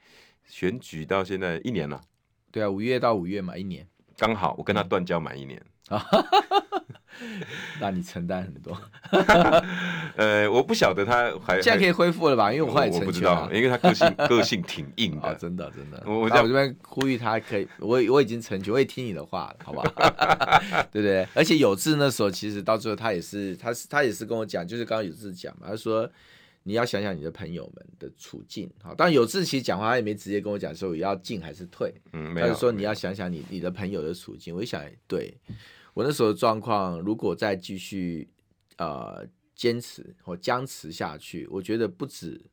[0.46, 2.00] 选举到现在一年了，
[2.50, 3.86] 对啊，五月到五月嘛，一年，
[4.16, 5.62] 刚好我跟他断交满一年。
[5.88, 6.02] 啊。
[7.80, 8.76] 那你承担很多，
[10.16, 12.52] 呃，我不晓得他还现在可以恢复了吧？
[12.52, 16.02] 因为我后来我不知道，因为他个性 个性挺硬的，真的真的。
[16.06, 19.86] 我我这边呼吁他可以，我我已经成全，我也听你的话了，好不好？
[20.92, 21.26] 对不对？
[21.34, 26.08] 而且有志那时候其实到最后他也是，他是他也是跟我讲，就是刚刚有志讲嘛，他说
[26.64, 28.70] 你要想想你的朋友们的处境。
[28.82, 34.54] 好，当然有志其实讲话他也没直接跟我讲说我要进还是退，嗯，他就说你要想想你你的朋友的处境。
[34.54, 35.36] 我一想，对。
[35.94, 38.28] 我那时候的状况，如果再继续
[38.78, 42.44] 呃坚持或僵持下去，我觉得不止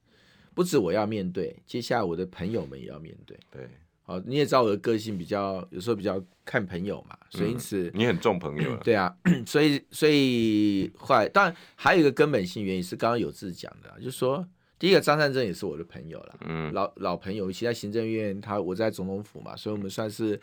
[0.54, 3.36] 不止我要面对，接下来我的朋友们也要面对。
[3.50, 3.68] 对，
[4.04, 8.78] 好，你也知道我的个性比较有时候比较看朋友嘛，所以因此、嗯、你很重朋友。
[8.86, 9.12] 对啊，
[9.48, 20.40] 所以所以后来当然还有一个根本性原因是刚刚有志讲的，就是说第一个张善政也是我的朋友了，嗯，老老朋友，其实在行政院他我在总统府嘛，所以我们算是。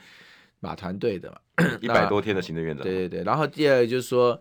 [0.60, 1.38] 马团队的嘛，
[1.80, 2.84] 一百多天的行政院长。
[2.84, 4.40] 对对对，然后第二个就是说，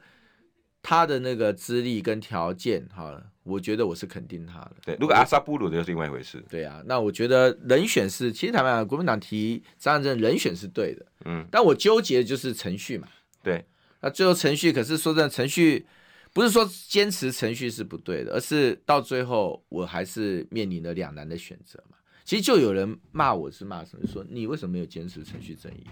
[0.82, 4.76] 他的那个资历跟条件哈，我觉得我是肯定他的。
[4.86, 6.44] 对，如果阿萨布鲁的又是另外一回事。
[6.50, 11.06] 对啊，那我觉得人选是，其实坦白讲，国民党提张善政人选是对的。
[11.26, 13.08] 嗯，但我纠结的就是程序嘛。
[13.44, 13.66] 对，
[14.02, 15.86] 那最后程序，可是说真的，程序
[16.34, 21.98] 不是说坚持程序是不对的，而是到最后我还是面临了两难的选择嘛。
[22.26, 25.86] 其实就有人骂我是骂什么，说你为什么没有坚持程序正义？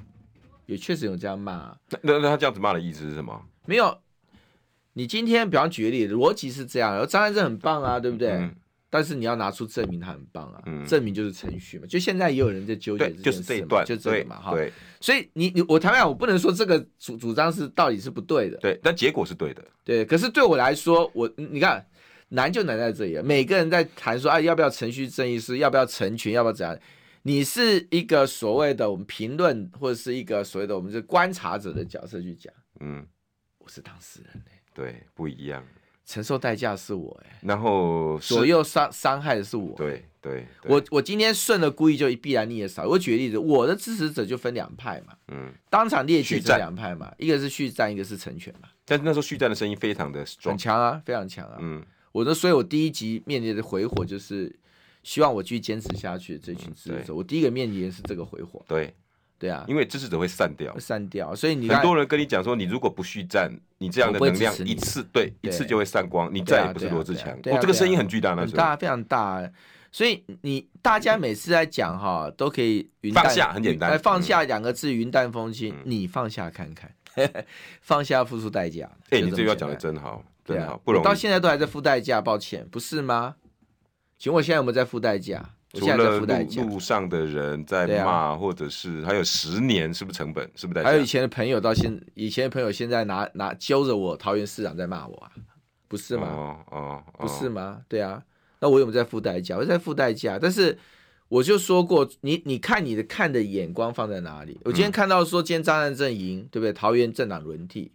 [0.65, 1.77] 也确实有这样骂啊。
[2.01, 3.39] 那那他这样子骂的意思是什么？
[3.65, 3.97] 没有。
[4.97, 8.29] 你今天比方举个例子，逻辑是这样，然后张善政很棒啊，对不对？
[8.29, 8.55] 嗯、
[8.89, 11.85] 但是你要拿出证明他很棒啊，嗯、证明就是程序嘛。
[11.85, 14.55] 就现在也有人在纠结这件事嘛，就是这一段，就这个嘛，哈。
[15.01, 20.05] 所以你你我台湾我不能说这个主主张是到底是不对的，对，但结果是对的，对。
[20.05, 21.85] 可是对我来说，我你看
[22.29, 26.77] 难就难在这里，每个人在谈说啊，要不要程序正义是要不要成群，要不要怎样？
[27.27, 33.03] 你是一个所谓的我们评论，或者是一个所谓的我们是观察者的角色去讲，嗯，
[33.57, 34.43] 我是当事人。
[34.75, 35.65] 对，不一样，
[36.05, 39.75] 承受代价是我哎，然后左右伤伤害的是我。
[39.75, 42.85] 对对，我我今天顺了故意就必然你也少。
[42.85, 48.69] 我举个例子，我的支持者就分两派嘛，嗯，当场列举这两派嘛，一个是续战，一个是成全嘛。
[48.85, 51.57] 但是那时候续战的声音非常的很强啊，非常强啊。
[51.59, 54.55] 嗯，我的所以，我第一集面临的回火就是
[55.05, 58.61] 希望我继续坚持下去的这群支持者，我第一个面临的是这个回火。
[58.67, 58.93] 对。
[59.37, 67.33] 对啊，因为支持者会散掉，散掉，所以你很多人跟你讲说，你如果不续战，你这样的能量一次对一次就会散光，你再也不是罗志强。
[67.33, 69.51] 哦，这个声音很巨大，那时候大，非常大。
[69.91, 75.75] 所以你大家每次在讲哈，都可以云放下，很简单，放下两个字，云淡风轻。
[75.83, 76.89] 你放下看看，
[77.81, 78.89] 放下付出代价。
[79.09, 81.05] 哎，你这句话讲的真好，真好，不容易。
[81.05, 83.35] 到现在都还在付代价，抱歉，不是吗？
[84.17, 85.43] 请问我现在有没有在付代价？
[85.73, 86.25] 除了路
[86.69, 90.49] 路上的人在骂，啊、或者是还有十年，是不是成本？
[90.55, 90.81] 是不是？
[90.81, 95.29] 还有以前的朋友到现，以前的朋友现在拿拿揪着我桃园市长在骂我啊，
[95.89, 96.27] 不是吗？
[96.29, 97.81] 哦哦，哦不是吗？
[97.89, 98.23] 对啊，
[98.61, 99.57] 那我有没有在付代价？
[99.57, 100.77] 我在付代价，但是
[101.27, 104.57] 我就说过，你你看你的看的眼光放在哪里？
[104.63, 106.71] 我今天看到说今天张善政赢，对不对？
[106.71, 107.91] 桃园政党轮替，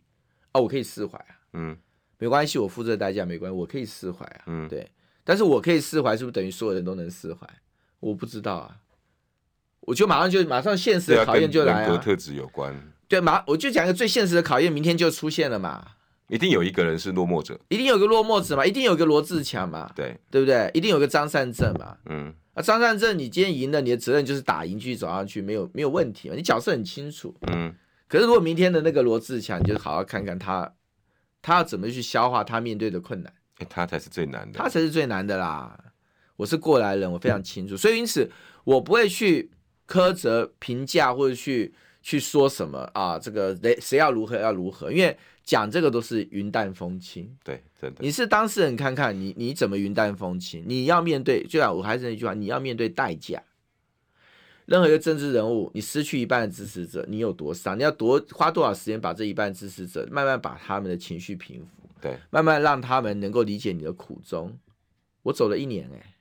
[0.53, 1.75] 哦，我可以释怀啊，嗯，
[2.19, 4.87] 没关系，我付这个代价没关系，我可以释怀啊，嗯，对，
[5.31, 7.47] 但是我可以释怀，是不是等于所有人都能释怀？
[8.01, 8.79] 我不知道啊，
[9.83, 12.75] 我就马上就马上现实的考验就来啊，跟人格特质有关。
[13.07, 15.93] 对，马我就讲一个最现实的考验，明天就出现了嘛。
[16.27, 20.69] 一定有一个人是落寞者，一定有个落寞者嘛，一定有个罗志强嘛，对对不对？
[20.75, 27.73] 一定有个张善政嘛，嗯啊，张善政，你今天赢了，你的责任就是打赢，继续走上去，没有没有问题嘛，你角色很清楚，嗯。
[28.09, 30.75] 可是如果明天的那个罗志强，你就好好看看他，
[31.41, 33.33] 他要怎么去消化他面对的困难，
[33.69, 35.79] 他才是最难的，他才是最难的啦。
[36.37, 38.31] 我是过来人，我非常清楚，所以因此
[38.65, 39.51] 我不会去
[39.87, 47.37] 苛责、评价或者去去说什么啊，这个谁谁要如何要如何，因为讲这个都是云淡风轻。
[47.45, 48.01] 对，真的。
[48.01, 50.65] 你是当事人，看看你你怎么云淡风轻？
[50.67, 53.43] 你要面对，就像我还是那句话，你要面对代价。
[54.67, 57.77] 任何一个政治人物，你失去一半的支持者，你有多伤？
[57.77, 61.80] 你要多花多少时间把这一半支持者慢慢把他们的情绪平复？
[62.01, 64.59] 对，慢慢让他们能够理解你的苦衷。
[65.23, 66.17] 我走了一年，哎。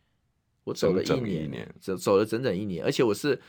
[0.66, 1.08] 我走了一
[1.48, 3.42] 年，走走了整整一年，而且我是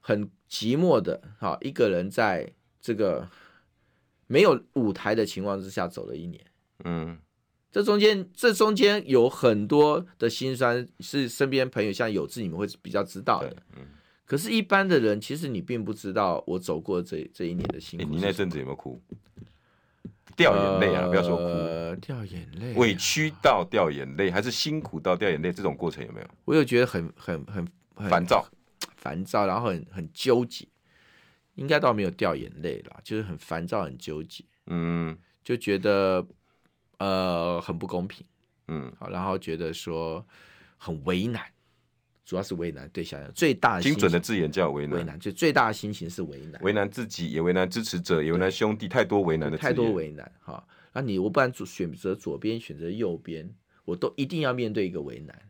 [0.00, 3.28] 很寂寞的，哈，一个人在这个
[4.26, 6.42] 没有舞台的情况之下走了一年。
[6.84, 7.18] 嗯，
[7.70, 13.54] 这中间这中间有很多的辛酸，是身边朋友像有志你们会比较知道的。
[13.76, 13.84] 嗯，
[14.24, 18.08] 可是，一般的人其实你并不知道我走过这这一年的辛苦。
[18.08, 18.98] 你那阵子有没有哭？
[20.36, 21.06] 掉眼泪啊！
[21.08, 25.52] 不要说哭，呃、掉眼泪，委屈到掉眼泪，还是辛苦到掉眼泪？
[25.52, 26.26] 这种过程有没有？
[26.44, 27.66] 我有觉得很很很
[28.08, 28.46] 烦躁，
[28.96, 30.66] 烦躁，然后很很纠结。
[31.56, 34.42] 应该倒没有掉眼泪啦，就是很烦躁，很纠结。
[34.68, 36.26] 嗯，就觉得
[36.98, 38.24] 呃很不公平。
[38.68, 40.24] 嗯，好，然后觉得说
[40.78, 41.42] 很为难。
[42.24, 50.64] 主要是为难对象，最大的精准的字眼叫为难，为难就最大的心情是为难，为难自己，也为难支持者，也为难兄弟，太多为难的，太多为难哈。
[50.92, 53.52] 那你我不然选择左边，选择右边，
[53.84, 55.42] 我都一定要面对一个为难，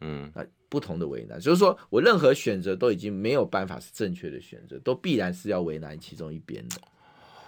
[0.00, 6.76] 嗯，啊，不同的为难，就是说我任何选择都已经没有办法是正确的选择，都必然是要为难其中一边的，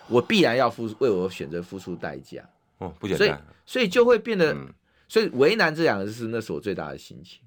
[0.08, 4.72] 我必然要付为我选择付出代价，哦，不简单，所以所以就会变得，嗯、
[5.06, 7.42] 所以为难这两个字，那是我最大的心情。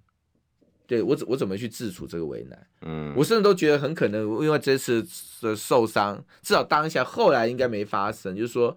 [0.85, 2.67] 对我怎我怎么去自处这个为难？
[2.81, 5.05] 嗯，我甚至都觉得很可能，因为这次
[5.41, 8.75] 的受伤，至少当下后来应该没发生，就是说，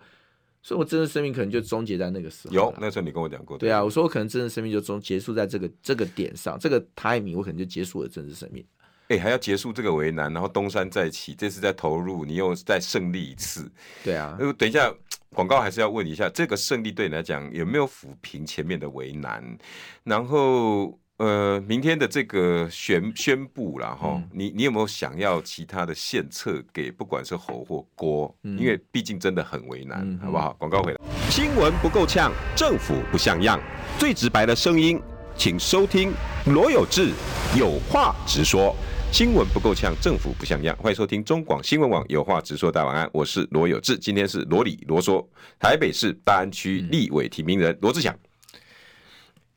[0.62, 2.54] 所以我真的生命可能就终结在那个时候。
[2.54, 8.64] 有那时候你跟我讲过，对啊，我说我可能真的生命就终结束在这个这个点上，这个 timing 我可能就结束了真实生命。
[9.08, 13.70] 哎、欸，还要结束这个为难，然后东山再起，这次再投入，你又再胜利一次。
[14.02, 14.92] 对啊，等一下
[15.30, 19.56] 广告还是要问一下，这个胜利对你来讲有没有抚平前面的为难？
[20.02, 28.37] 然后呃，明天的这个宣宣布了哈，嗯、你你有没有想要其他的献策给不管是侯或郭？
[28.42, 30.52] 嗯、因为毕竟真的很为难，嗯、好不好？
[30.59, 31.00] 广告回来，
[31.31, 33.59] 新闻不够呛，政府不像样，
[33.98, 35.00] 最直白的声音，
[35.37, 36.12] 请收听
[36.46, 37.12] 罗有志
[37.59, 38.76] 有话直说。
[39.11, 40.76] 新闻不够呛，政府不像样。
[40.76, 42.70] 欢迎收听中广新闻网，有话直说。
[42.70, 43.96] 大晚安，我是罗有志。
[43.96, 45.26] 今天是罗里罗说，
[45.59, 48.14] 台北市大安区立委提名人罗智强。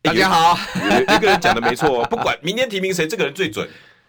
[0.02, 0.58] 大家好，
[0.92, 3.68] 有一个人讲的没错， 不管明天提名谁，这个人最准。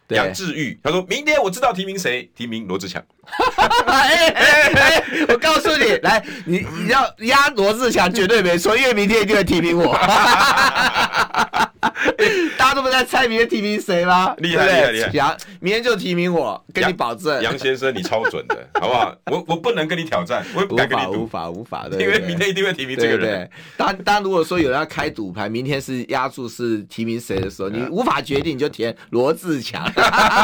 [0.09, 3.01] 杨志玉他说明天我知道提名谁，提名罗志强。
[3.87, 5.03] 哎哎哎！
[5.29, 9.95] 我告诉你，来，你你要压罗志强绝对没错，因为明天一定会提名我。
[12.57, 14.35] 大家都不在猜明天提名谁吗？
[14.39, 15.11] 厉害厉害厉害！
[15.13, 17.43] 杨明天就提名我，跟你保证。
[17.43, 19.15] 杨先生，你超准的，好不好？
[19.31, 23.51] 我我不能跟你挑战，我不敢跟你赌，无法无法的，因为明天一定会提名这个人。
[23.77, 29.85] 当当如果说有人要开赌盘，明天是压注是提名谁的时候，你无法决定，你就填罗志强，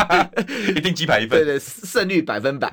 [0.74, 1.38] 一定鸡排一份。
[1.38, 2.70] 对对，胜率百分百。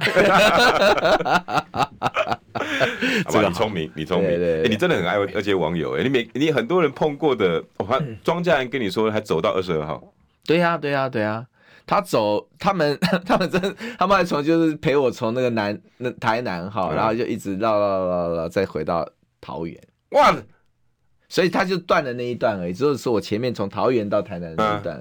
[3.26, 8.63] 好吧，你聪明，你聪明，哎，你真的很爱而且网友，哎，你每你很多人碰过的，我看庄家。
[8.73, 10.01] 跟你说，还走到二十二号。
[10.45, 11.47] 对呀、啊，对呀、啊，对呀、啊。
[11.86, 19.07] 他走，他们 他们真，他们还从就是陪我从那个南那台南哈，嗯、然后就一直绕绕绕绕，再回到
[19.39, 19.79] 桃园。
[20.12, 20.36] 哇！
[21.29, 24.99] 所以他就断了那一段而已，就是说我前面从桃园到台南的那一段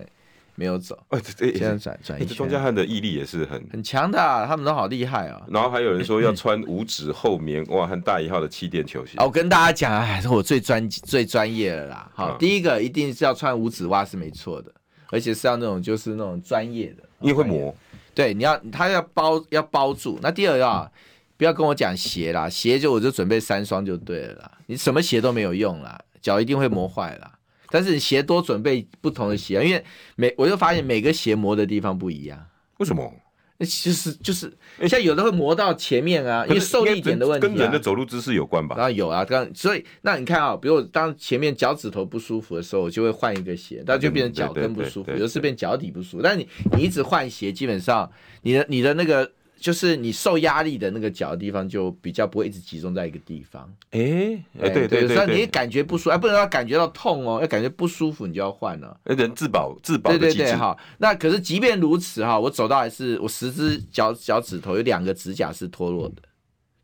[0.62, 0.96] 没有走。
[1.08, 2.36] 哎、啊，这这现在转转一圈。
[2.36, 5.42] 庄家汉的毅力也是很很强的、啊，他们都好厉害啊。
[5.48, 9.18] 然后还有人说要穿五指厚棉哇，和大一号的气垫球鞋。
[9.18, 12.08] 我跟大家讲啊，还是我最专最专业的啦。
[12.14, 14.72] 好，嗯、第一个一定是要穿五指袜是没错的。
[15.10, 17.74] 而且是要那种就是那种专业的，因为会磨。
[18.14, 20.18] 对，你要他要包要包住。
[20.22, 20.90] 那第二个啊，
[21.36, 24.52] 不要跟我讲鞋啦，鞋就我就准备三双就对了啦。
[24.68, 27.30] 你什么鞋都没有用啦，脚一定会磨坏啦。
[27.72, 29.82] 但是你鞋多准备不同的鞋，因为
[30.14, 32.38] 每我就发现每个鞋磨的地方不一样。
[32.76, 33.10] 为什么？
[33.58, 34.52] 就是就是，
[34.88, 38.76] 像有的会磨到前面啊，因为受力点的问题，跟人的走路姿势有关吧？
[38.76, 46.22] 然后有啊，刚所以那你看啊，比如我当前面脚趾头不舒服的时候，我就会换一个鞋，那就变成脚跟不舒服，有的是变脚底不舒服。
[46.22, 48.10] 但你你一直换鞋，基本上
[48.42, 49.30] 你的你的那个。
[49.62, 53.72] 就是你受压力的那个脚的地方，就比较不会一直集中在一个地方。
[53.92, 58.98] 哎，哎，对对对，你感觉不舒服，哎，不能要感觉到痛哦，要感觉不舒服，你就要换了。
[59.04, 60.34] 人自保自保的机制。
[60.38, 60.76] 对对对，哈。
[60.98, 66.16] 那可是即便如此哈，我走到还是我十只脚脚趾头有两个指甲是脱落的，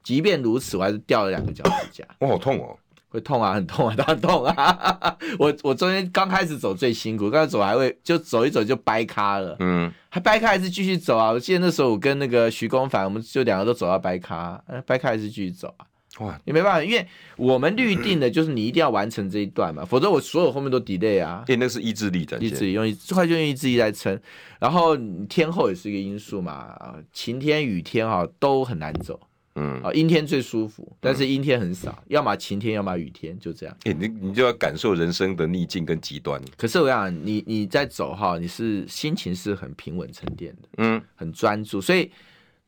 [0.05, 2.05] 即便如此，我还是掉了两个脚趾甲。
[2.21, 2.79] 我好痛哦。
[3.09, 5.17] 会痛啊，很痛啊，当然痛啊！
[5.39, 11.31] 我我中间刚开始走最辛苦，刚开始走还会就走一走就掰咖了，嗯，还掰咖还是继续走啊？
[11.31, 15.87] 我记得那时候我跟那个徐公凡，我们就两个都走到掰咖，掰咖还是继续走啊？
[16.21, 21.45] 哇，也没办法，因为我们预定的就是你一定要完成这一段嘛，否则我所有后面都 delay 啊。
[21.47, 24.19] 对，那是意志力的，意志力用意，快就用意志力来撑，
[24.59, 24.97] 然后
[25.29, 26.75] 天后也是一个因素嘛，
[27.13, 29.21] 晴天雨天哈都很难走。
[29.61, 33.77] 嗯，啊，阴天最舒服，但是阴天很少，嗯、要么晴天，要么雨天，就这样。
[33.85, 36.41] 哎、欸，你你就要感受人生的逆境跟极端。
[36.57, 41.81] 可是我想，你你在走哈，你是心情是很平稳沉淀的，嗯，很专注。
[41.81, 42.09] 所以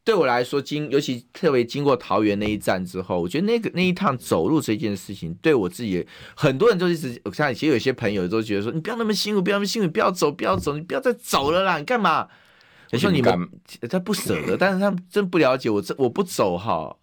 [0.03, 12.27] 对我来说，经尤其特别经过桃园那一站之后，我觉得那个那一趟走路这件事情，对我自己，很多人都一直，我看其实有些朋友都觉得说，你不要那么辛苦，不要那么辛苦，不要走，不要走，你不要再走了啦，你干嘛？
[12.93, 13.49] 我说你们
[13.89, 16.97] 他不舍得，但是他们真不了解我，这我不走哈，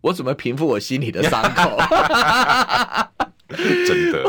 [0.00, 1.78] 我怎么平复我心里的伤口？
[3.48, 4.24] 真的，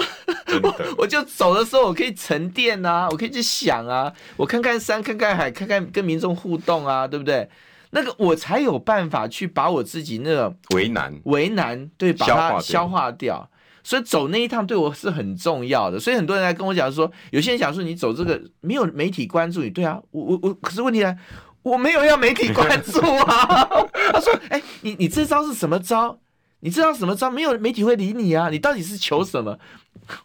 [0.46, 7.50] 真的我，我就走的时候，我可以沉淀啊，我可以去想啊，我看看山，看看海，看看跟民众互动啊，对不对？
[7.92, 13.50] 那个我才有办法去把我自己那个为难为难，对，把它消化掉。
[13.90, 21.18] 所以走那一趟对我是很重要的，所以很多人来跟我讲说，有些人想说你走这个没有媒体关注你，对啊，我我我，可是问题呢，
[21.64, 23.68] 我没有要媒体关注啊。
[24.14, 26.20] 他说，哎、你你这招是什么招？
[26.62, 27.30] 你知道什么招？
[27.30, 29.58] 没有媒体会理你啊，你到底是求什么？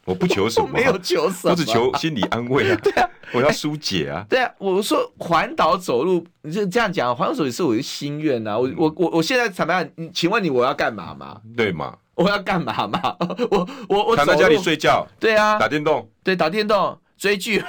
[0.04, 2.78] 我不求什么， 我没有求什么，我只求心理安慰啊。
[2.82, 4.24] 对啊，我要疏解啊。
[4.28, 8.58] 对啊，我说环岛走路，你就这样讲，环岛走也是我的心愿啊。
[8.58, 11.40] 我我我我现在坦白讲，请问你我要干嘛嘛？
[11.56, 11.96] 对嘛？
[12.14, 13.16] 我要干嘛嘛？
[13.50, 17.62] 我我我躺在家里睡觉，对啊，打电动，对，打电动追剧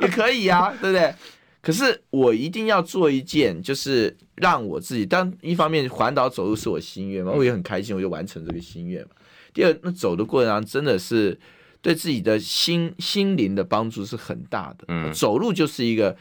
[0.00, 1.14] 也可以啊，对不对？
[1.62, 9.10] 可是我一定要做一件，就是让我自己，当一方面环岛走路是我心愿嘛，我也很开心，我就完成这个心愿嘛。
[9.54, 11.38] 第二，那走的过程当中真的是
[11.80, 14.84] 对自己的心心灵的帮助是很大的。
[14.88, 16.14] 嗯，走路就是一个。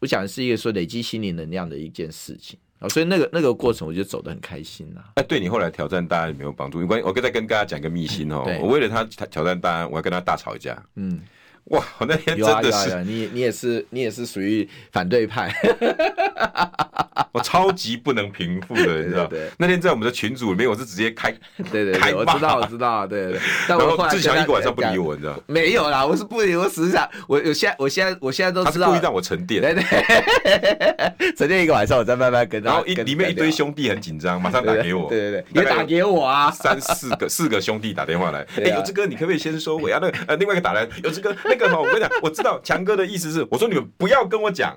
[0.00, 5.00] 我讲的是一个说累积心灵能量的一件事情啊，所以那个那个过程我就走得很开心呐。
[5.14, 6.84] 那对你后来挑战大安有没有帮助？
[6.84, 10.76] 关我再跟大家讲个秘辛哦，我为了他挑战大安，我要跟他大吵一架。
[10.96, 11.20] 嗯。
[11.66, 15.50] 哇，我那天真的是，啊啊、你你也是你也是属于反对派，
[17.32, 19.30] 我超级不能平复的，你知道？
[19.56, 21.32] 那天在我们的群组里面，我是直接开，
[21.70, 23.40] 对对对，我知道我知道，对对。
[23.68, 25.40] 然后志强一个晚上不理我，你知道？
[25.46, 32.60] 没有啦，我是不理我，只是想我我现在我现在我现在都知道，他是故意让我沉淀，对对， 沉淀一个晚上，我再慢慢跟。
[32.62, 39.76] 然后一里面一堆兄弟很紧张，马上打给我，对对对，也打给我啊，三四个四个兄弟打电话来，哎，有志哥，你可不可以先说？
[39.76, 42.30] 我要那个呃，另外一个打来，有志哥，那个哈，我跟你讲，我。
[42.30, 44.74] 知道强哥的意思是，我说你们不要跟我讲，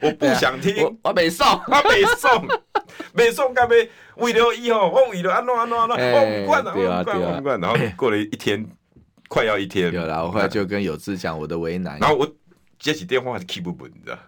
[0.00, 0.86] 我不想听。
[0.86, 2.48] 啊 我没送，我没送，
[3.12, 3.90] 没送干杯？
[4.16, 7.60] 为了以后，我为了安诺安诺安诺，我不管了，我不管，我不管。
[7.60, 8.66] 然后过了一天，
[9.28, 10.24] 快要一天，有了。
[10.24, 12.26] 我后来就跟有志讲我的为难，然后我
[12.78, 14.18] 接起电话还是 keep 不稳，你知道。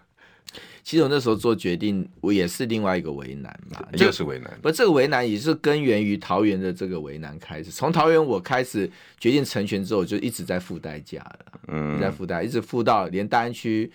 [0.82, 4.58] 其实我那时候做决定，我也是另外一个为难嘛，就是为难。
[4.62, 7.70] 不，这个为难也是根源于桃园的这个为难开始。
[7.70, 13.92] 从桃园我开始决定成全之后，就一直在付代价了，嗯，在付代，一直付到连大安区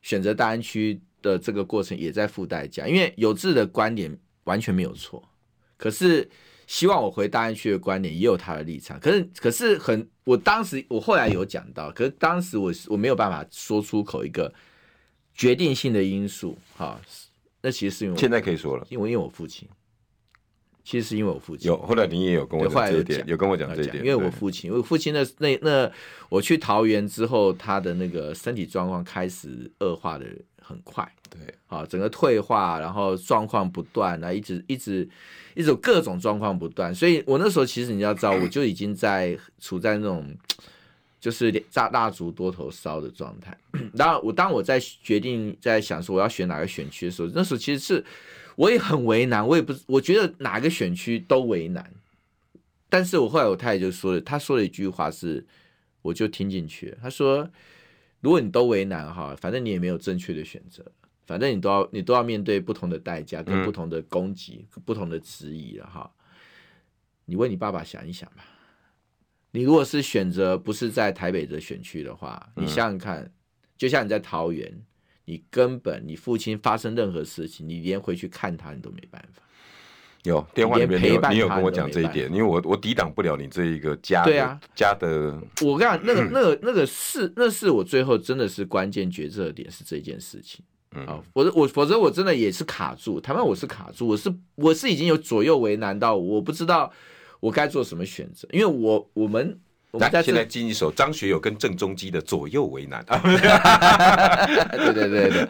[0.00, 2.86] 选择大安区的这个过程也在付代价。
[2.86, 5.22] 因为有志的观点完全没有错，
[5.76, 6.28] 可是
[6.66, 8.98] 希望我回大安区的观点也有他的立场。
[9.00, 14.52] 可是，可是很，我当时我后来有讲到，可是当时我我没有办法说出口一个。
[15.38, 17.00] 决定性的因素，哈，
[17.62, 19.68] 那其实是因为现在可以说了，因为因为我父亲，
[20.82, 21.68] 其实是因为我父亲。
[21.68, 25.88] 有后来你也有跟我讲这一点，有跟我讲这一点，因为我父亲，因为父亲的那那
[26.28, 30.26] 我去桃园之后，他的那个身体状况开始恶化的
[30.60, 35.08] 很快，对，啊，整个退化，然后状况不断，啊，一直一直
[35.54, 40.36] 一直有各种状况不断，所以我那时候其实你要知道，我就已经在处在那种。
[41.20, 43.56] 就是蜡蜡烛多头烧的状态。
[43.94, 48.04] 然后我当我在决定在想说我要选哪个选区的时候，那时候其实是
[48.56, 51.92] 我也很为难，我也不我觉得哪个选区都为难。
[52.88, 55.46] 但是我后来我太太就说了，她说了一句话是，
[56.02, 56.98] 我就听进去了。
[57.02, 57.48] 她说，
[58.20, 60.84] 如果你都为难哈，反正你也没有正确的选择，
[61.26, 66.10] 反正你都要你都要面对不同的代价跟不同的攻击、嗯、不同的质疑了哈。
[67.26, 68.44] 你为你爸爸想一想吧。
[69.50, 73.32] 你如果是选择不是在台北的选区的话，你想想看，
[73.76, 74.82] 就像你在桃园，
[75.24, 79.42] 你根本你父亲发生任何事情，你连回去看他你都没办法。
[80.24, 85.40] 有电话里面你有，你有跟我讲这一点，因为我我抵挡不了你这一个家的、啊、家的。
[85.62, 90.62] 我跟你讲，那个 那个那个是那是我最后真的是关键决策点是这件事情。
[90.94, 96.92] 嗯，否则我否则我真的也是卡住，台湾我是卡住，我是我是已经有左右为难到我不知道。
[97.40, 98.48] 我该做什么选择？
[98.52, 99.58] 因为我我们
[99.92, 103.02] 来现在进一首张学友跟郑中基的《左右为难》。
[104.76, 105.48] 对对对对，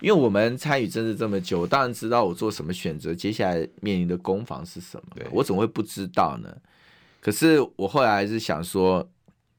[0.00, 5.24] 因为我们参与政治这么久，我当然知道我做什么选择，接下来面临的攻防是什么。
[5.30, 6.54] 我怎么会不知道呢？
[7.20, 9.08] 可是我后来还是想说，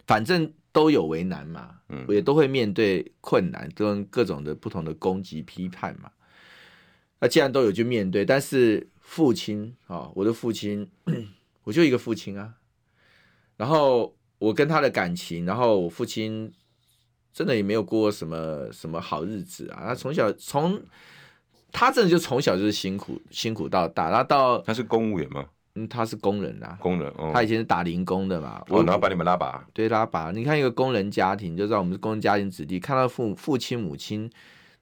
[0.05, 1.69] 反正都有为难嘛，
[2.07, 6.09] 我也都会面对困难，跟各种的不同的攻击批判嘛。
[7.19, 8.25] 那既然都有，去面对。
[8.25, 10.89] 但是父亲啊，我的父亲。
[11.65, 12.53] 我就一个父亲啊，
[13.57, 16.53] 然后我跟他的感情，然后我父亲
[17.33, 19.85] 真的也没有过什么什么好日子啊。
[19.87, 20.79] 他从小从
[21.71, 25.43] 他真的就从小就是辛苦辛苦到大，然后到他是公务员吗？
[25.73, 27.11] 嗯，他是工人啊，工人。
[27.17, 30.29] 哦、他以前是打零工的嘛，哦，然后把你们拉拔，对，拉拔。
[30.29, 34.29] 你看一个工人家庭，就知道我们是工人家庭子弟，看到父父亲母亲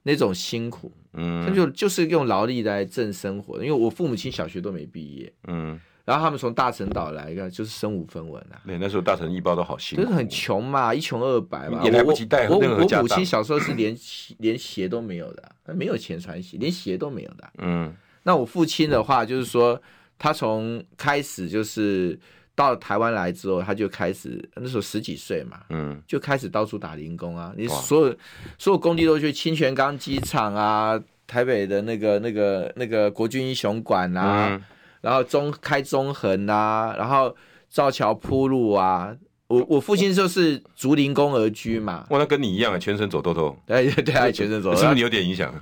[0.04, 3.56] 那种辛苦，嗯，他就就是用劳力来挣生活。
[3.56, 5.80] 因为我父母亲小学都没毕业，嗯。
[6.04, 8.60] 然后他们从大陈岛来，一个就是身无分文啊。
[8.66, 12.56] 对，那时候大陈一包都好辛苦，就是很穷嘛，一穷二白嘛，也来不及带任何。
[12.56, 13.96] 我我母亲小时候是连
[14.36, 17.50] 连鞋都没有的，没有钱穿鞋，连鞋都没有的。
[17.56, 17.90] 嗯，
[18.22, 19.80] 那我父亲的话就是说，
[20.18, 22.20] 他从开始就是
[22.54, 27.52] 到台湾来之后，他就开始那时候十几岁嘛，嗯，就开始到处打零工啊。
[27.56, 28.16] 你所有
[28.58, 34.48] 所有工地都去清泉岗机场啊，台北的那个那个那个国军英雄馆啊。
[34.50, 34.62] 嗯
[35.04, 37.36] 然后中开中横啊，然后
[37.68, 39.14] 造桥铺路啊，
[39.48, 42.06] 我我父亲就是竹林工而居嘛。
[42.08, 43.54] 哇，那跟你一样啊，全身走透透。
[43.66, 44.80] 对对啊，全身走透透。
[44.80, 45.54] 是不是你有点影响？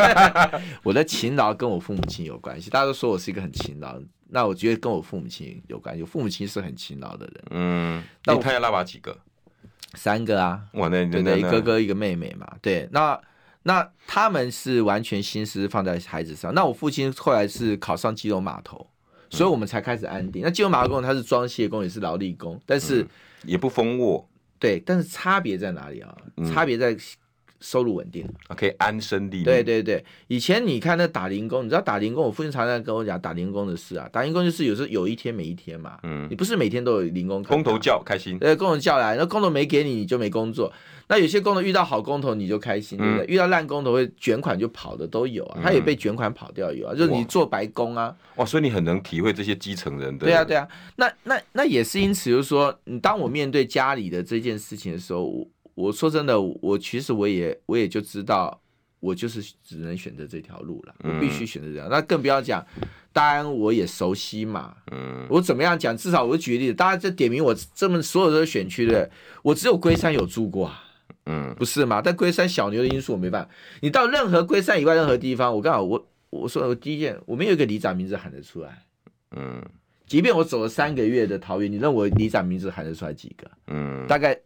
[0.82, 4.00] 我的勤劳跟我父母亲有关系，大家都说我是一个很勤劳，
[4.30, 6.02] 那我觉得跟我父母亲有关系。
[6.02, 7.44] 我父母亲是很勤劳的人。
[7.50, 9.16] 嗯，那他要拉拔几个？
[9.94, 10.62] 三个啊。
[10.72, 12.46] 我，那对对，一哥哥一个妹妹嘛。
[12.62, 13.20] 对，那。
[13.62, 16.54] 那他们是完全心思放在孩子上。
[16.54, 18.86] 那我父亲后来是考上基隆码头，
[19.28, 20.40] 所以我们才开始安定。
[20.42, 23.08] 那基隆码头工他是装卸工，也是劳力工，但是、嗯、
[23.44, 24.26] 也不封窝。
[24.58, 26.16] 对，但是差别在哪里啊？
[26.54, 26.96] 差别在
[27.60, 29.44] 收入稳定了，可以安身立命。
[29.44, 34.08] 对对对，以前你看那打零工，你知道打零工，我父亲常常跟我讲打零工的事啊。
[34.12, 37.42] 打零工就是有时候有一天没一天嘛，嗯，你不是每天都有零工。
[37.44, 40.72] 工头叫开心，对，工头叫来，那工头没给你，你就没工作。
[41.08, 43.26] 那有些工头遇到好工头你就开心，对不对？
[43.26, 48.14] 遇到烂工头会卷款就跑的都有啊，他也被卷款跑掉有啊，就是你做白工啊。
[48.36, 50.26] 哇，所以你很能体会这些基层人的。
[50.26, 58.60] 对啊，对啊，那那那也是因此，就是说，你当我面对家里的这件事情的时候，我我说真的，我其实我也我也就知道，
[58.98, 61.88] 我就是只能选择这条路了，我必须选择这样。
[61.90, 62.64] 那更不要讲，
[63.12, 65.96] 当然我也熟悉嘛，嗯，我怎么样讲？
[65.96, 69.10] 至少我举例子，大家在点名我这么所有的选区的，
[69.42, 70.84] 我只有龟山有住过啊。
[71.26, 72.00] 嗯，不是嘛？
[72.02, 73.50] 但龟山小牛的因素我没办法。
[73.80, 78.84] 你到任何龟山以外任何地方，我刚好我我说我第一件，我没有一个里长名字喊得出来。
[79.36, 79.62] 嗯，
[80.06, 83.48] 即便我走了三个月的桃园，你认为我里长名字喊得出来几个？
[83.68, 84.36] 嗯，大概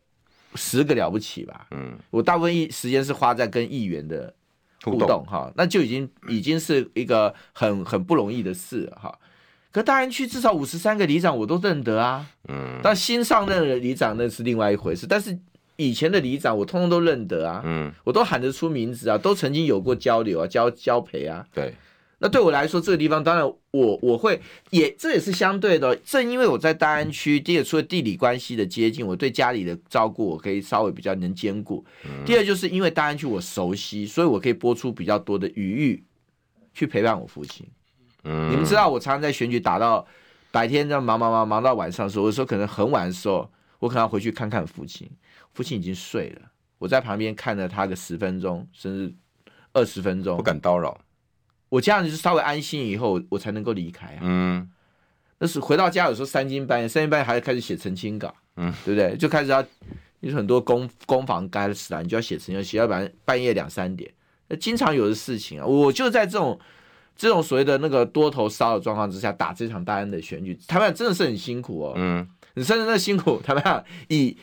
[0.54, 1.66] 十个了不起吧。
[1.70, 4.34] 嗯，我大部分一时间是花在跟议员的
[4.82, 9.18] 互动哈动，那就已经已经是一个很很不容易的事哈。
[9.72, 12.26] 可大安区至少五十三个里长我都认得啊。
[12.48, 15.38] 嗯，但新上任的里长那是另外一回事，但是。
[15.76, 21.74] 以前的里长我通通都认得啊，嗯，我都喊得出名字啊，都曾经有过交流啊，交交陪啊，对。
[22.24, 31.84] 那对我来说，这个地方当然我我会也这也是相对的，正因为我在大安区，第二除了地理关系的接近，我对家里的照顾我可以稍微比较能兼顾。
[32.24, 36.02] 第二就是因为大安区我熟悉，所以我可以播出比较多的余裕
[36.72, 37.66] 去陪伴我父亲。
[38.22, 40.06] 嗯，你们知道我常常在选举打到
[40.50, 43.46] 白天这样忙忙忙忙到晚上的时候，有时候可能很晚的时候，
[43.80, 45.06] 我可能要回去看看父亲。
[45.52, 49.14] 父亲已经睡了，我在旁边看了他个十分钟，甚至
[49.74, 50.98] 二十分钟，不敢叨扰。
[51.74, 54.20] 我这样子就稍微安心以后，我才能够离开啊。
[54.22, 54.70] 嗯，
[55.38, 59.16] 那是回到家有时候三更半夜，三更半夜还要开始写澄清稿，嗯，对不对？
[59.16, 59.64] 就开始要，
[60.20, 64.08] 有很多公公房该死啊，你就要写澄清，写到半半夜两三点，
[64.46, 65.66] 那经常有的事情啊。
[65.66, 66.56] 我就在这种
[67.16, 71.94] 这种所谓的那个多头烧的状况之下打这场大安的选举，台湾真的是很辛苦哦。
[71.96, 74.36] 嗯，你甚至那辛苦，台湾以。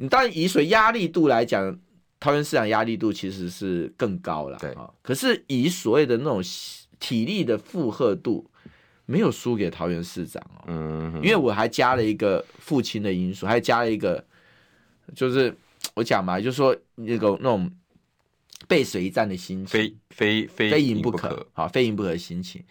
[0.00, 1.76] 你当然以水压力度来讲，
[2.20, 4.58] 桃园市长压力度其实是更高了。
[4.58, 6.42] 对啊，可是以所谓的那种
[6.98, 8.50] 体力的负荷度，
[9.06, 10.64] 没有输给桃园市长哦。
[10.66, 14.24] 嗯，因为我还加了一个父亲的因素，还加了一个，
[15.14, 15.56] 就是
[15.94, 17.70] 我讲嘛，就是说那个那种
[18.66, 22.62] 背水一战的心情，非非非非赢不可，好，非赢不可的心情。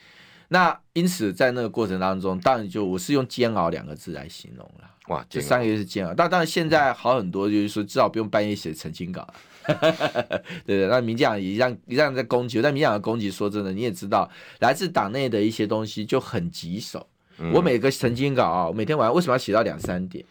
[0.50, 4.90] 那因此在那个过程当中，当然就我是用煎熬两个字来形容了。
[5.08, 9.34] 哇，这三个月是煎熬，但当然现在好很多，就是说至少不用半夜写澄清稿了。
[10.66, 14.30] 对对，那民进党也让一样在攻击，但民进党的攻击，说真的，你也知道，
[14.60, 17.08] 来自党内的一些东西就很棘手。
[17.40, 20.24] 嗯、我每个澄清稿啊，每天晚上为什么要写到两三点？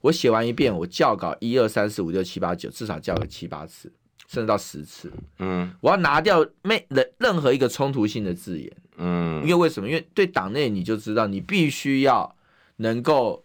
[0.00, 3.92] 我写完一遍，我校稿一二三四五六七八九，至少校个七八次，
[4.28, 5.12] 甚至到十次。
[5.38, 8.72] 嗯，我要拿掉没任任何一个冲突性的字眼。
[8.96, 9.88] 嗯，因为为什么？
[9.88, 12.36] 因为对党内你就知道，你必须要
[12.76, 13.44] 能够。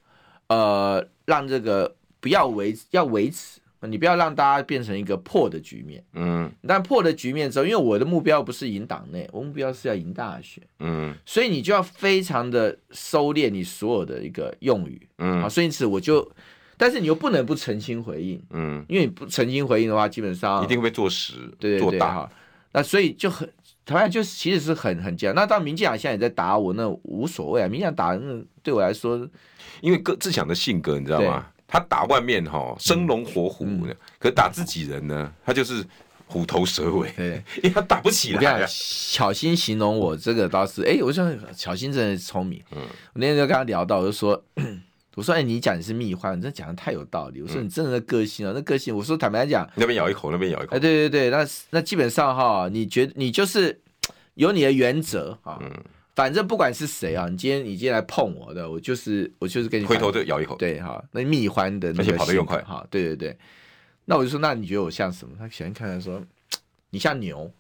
[0.49, 6.01] 呃，让这个不要维要维持，你不要让大家变成一个破的局面。
[6.13, 10.63] 嗯，但破的局面之后，因为我的目标不是赢党内，我目标是要赢大选。
[10.80, 15.05] 嗯，所以你就要非常的收敛你所有的一个用语。
[15.17, 16.21] 嗯，啊，所以因此我就，
[16.78, 18.41] 但是你又不能不澄清回应。
[18.51, 22.30] 嗯，因为你不澄清回应的话，基本上一定会坐实，对对对，哈。
[22.71, 23.49] 那所以就很，
[23.86, 25.36] 台湾就其实是很很这样。
[25.36, 27.67] 那当民进党现在也在打我，那无所谓啊。
[27.67, 29.28] 民进党打那对我来说。
[29.82, 31.45] 因为各志强的性格，你知道吗？
[31.67, 35.86] 他打外面哈生龙活虎的，可打自己人呢，他就是
[36.25, 37.11] 虎头蛇尾。
[37.15, 38.65] 对， 因为他打不起来。
[38.67, 42.59] 小心形容我这个倒是，哎，我想小心真的是聪明。
[42.71, 44.41] 嗯，我那天就跟他聊到，我就说，
[45.18, 47.41] 我说，哎，你讲你是蜜獾，你这讲的太有道理。
[47.41, 50.76] 我说你真的个性啊，那个性，我说坦白讲，那边咬一口，那边咬一口。
[50.76, 53.82] 哎，对对对，那那基本上哈，你觉得你就是
[54.36, 55.57] 有你的原则啊。
[55.61, 55.72] 嗯。
[56.15, 63.38] 反正不管是谁啊，你今天你今天来碰我的，我就是我就是跟你回头就咬一口，对哈，那蜜獾的那个，而且跑得又快哈，对对对。
[64.05, 65.36] 那我就说，那你觉得我像什么？
[65.38, 66.20] 他喜欢看他说，
[66.89, 67.51] 你像牛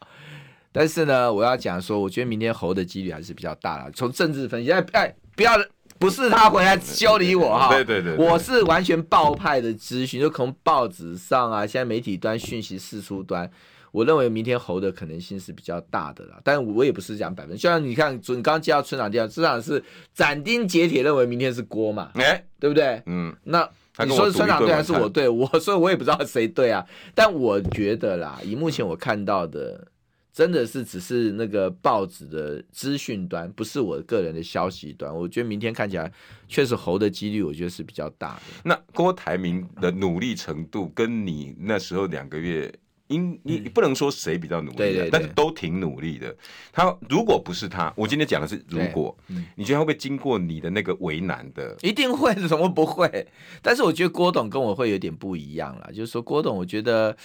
[0.73, 3.91] 但是呢，我要讲说，我觉得明天侯的几率还是比较大的。
[3.93, 5.53] 从政治分析，哎哎，不要
[5.99, 13.51] 不是他回来修理我哈，对对对，我是完全爆派的资讯，就从报纸上啊，现在媒体端讯息四出端。
[13.97, 19.83] 我认为明天猴的可能性是比较大的啦，但我也不是讲百分，就像你看，你刚刚接到村长电话，村长是
[20.13, 23.03] 斩钉截铁认为明天是郭嘛，哎、欸，对不对？
[23.07, 23.67] 嗯，那
[24.05, 25.27] 你说是村长对还是我对？
[25.27, 26.85] 我所以我也不知道谁对啊。
[27.15, 29.89] 但我觉得啦，以目前我看到的，
[30.31, 35.11] 真的是只是那个报纸的资讯端，不是我个人的消息端。
[35.11, 36.13] 我觉得明天看起来
[36.47, 38.43] 确实猴的几率，我觉得是比较大的。
[38.63, 42.71] 那郭台铭的努力程度，跟你那时候两个月。
[43.09, 46.35] 因你你不能说谁比较努力，对对对，但是都挺努力的。
[46.73, 49.17] 他如果不是他，我今天讲的是如果，
[49.55, 51.77] 你觉得会不会经过你的那个为难的？
[51.83, 53.29] 一定会，怎么不会？
[53.63, 57.17] 但是我觉得郭董跟我会有点不一样啦，就是说郭董，我觉得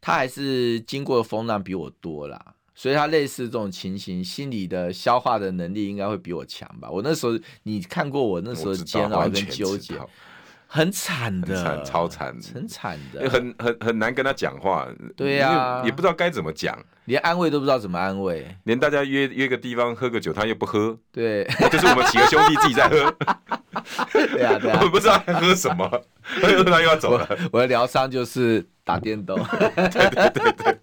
[0.00, 6.90] 他还是经过的风浪比我多啦，所以他类似这种情形，心理的消化的能力应该会比我强吧。
[6.90, 9.94] 我那时候你看过我那时候煎熬跟纠结。
[10.72, 14.86] 很惨的，惨，超惨，很惨的，很很很难跟他讲话。
[15.16, 20.96] 对呀、啊，也不知道该怎么讲，连安慰都不知道怎么安慰，连大家约约个地方喝个酒，他又不喝。
[21.10, 21.42] 对，
[21.72, 23.12] 就是我们几个兄弟自己在喝。
[24.12, 26.02] 对啊，对啊，我不知道他喝什么，
[26.40, 27.26] 他又他又要走了。
[27.50, 29.36] 我，我的疗伤就是打电动。
[29.74, 30.78] 对对对对。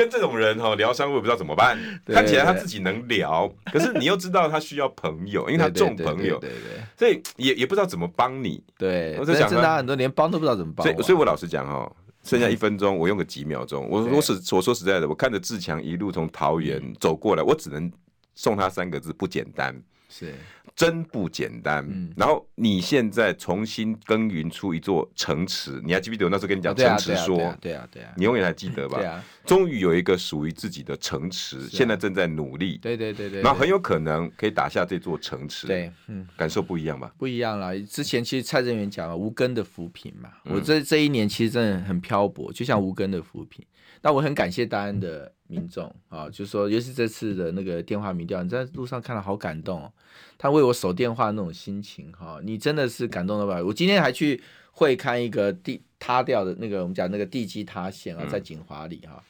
[0.00, 1.78] 跟这种人哈聊商务也不知道怎么办。
[2.06, 8.64] 看起来他自己能聊，可是你又知道他需要朋友，因为他重朋友，对对，所以也也不知道怎么帮你。
[8.78, 10.86] 对，我在想他很多连帮都不知道怎么帮。
[10.86, 11.92] 所以，所以我老实讲哈，
[12.24, 13.86] 剩下一分钟，我用个几秒钟。
[13.90, 17.92] 我我是我说实在的，我看着志强一路从桃园走过来，我只能
[18.34, 19.78] 送他三个字：不简单。
[20.08, 20.34] 是。
[20.74, 21.86] 真不简单。
[21.88, 27.36] 嗯、然后你现在重新耕耘出一座城池，你还记不记得我那时候跟你讲城池说？
[27.36, 28.98] 对啊，对啊，对啊，你永远还记得吧？
[28.98, 32.78] 对啊，终于有一个属于自己的城池，啊、现在正在努力。
[32.78, 35.66] 对对对对，然后很有可能可以打下这座城池。
[35.66, 37.12] 对，嗯，感受不一样吧？
[37.18, 37.72] 不一样啦。
[37.88, 43.64] 之前其实蔡正元讲了无根的浮萍嘛，嗯、我这这一年其实真的很漂泊，就像无根的浮萍。
[44.02, 49.92] 那我很感谢大安的民众啊，就是说，尤其这次的那个电话民调，你在路上看了好感动哦。
[50.38, 53.60] 他为我守电话那种心情哈，你真的是感动了吧？
[53.62, 54.40] 我今天还去
[54.70, 59.22] 会看一个地塌掉的那个，我们讲那个地基塌陷啊，在锦华里哈，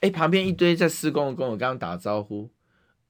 [0.00, 2.50] 哎，旁边一堆在施工的工人刚刚打招呼，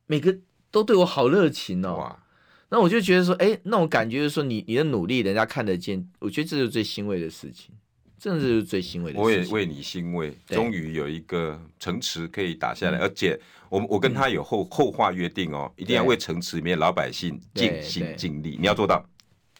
[0.06, 0.38] 每个
[0.70, 1.96] 都对我好热情哦。
[1.96, 2.22] 哇
[2.70, 7.74] 那我就觉得说，哎，那种感觉就是说你，你你的努力人家看得见，我觉得这是最欣慰的事情。
[8.18, 9.20] 真的是最欣慰的。
[9.20, 13.38] 我也为你欣慰，终于有一个城池可以打下来，而且
[13.68, 19.04] 我我跟他有后后话约定哦，一定要为城池里面老百姓尽心尽力，你要做到，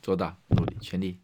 [0.03, 1.19] 做到，努力全力。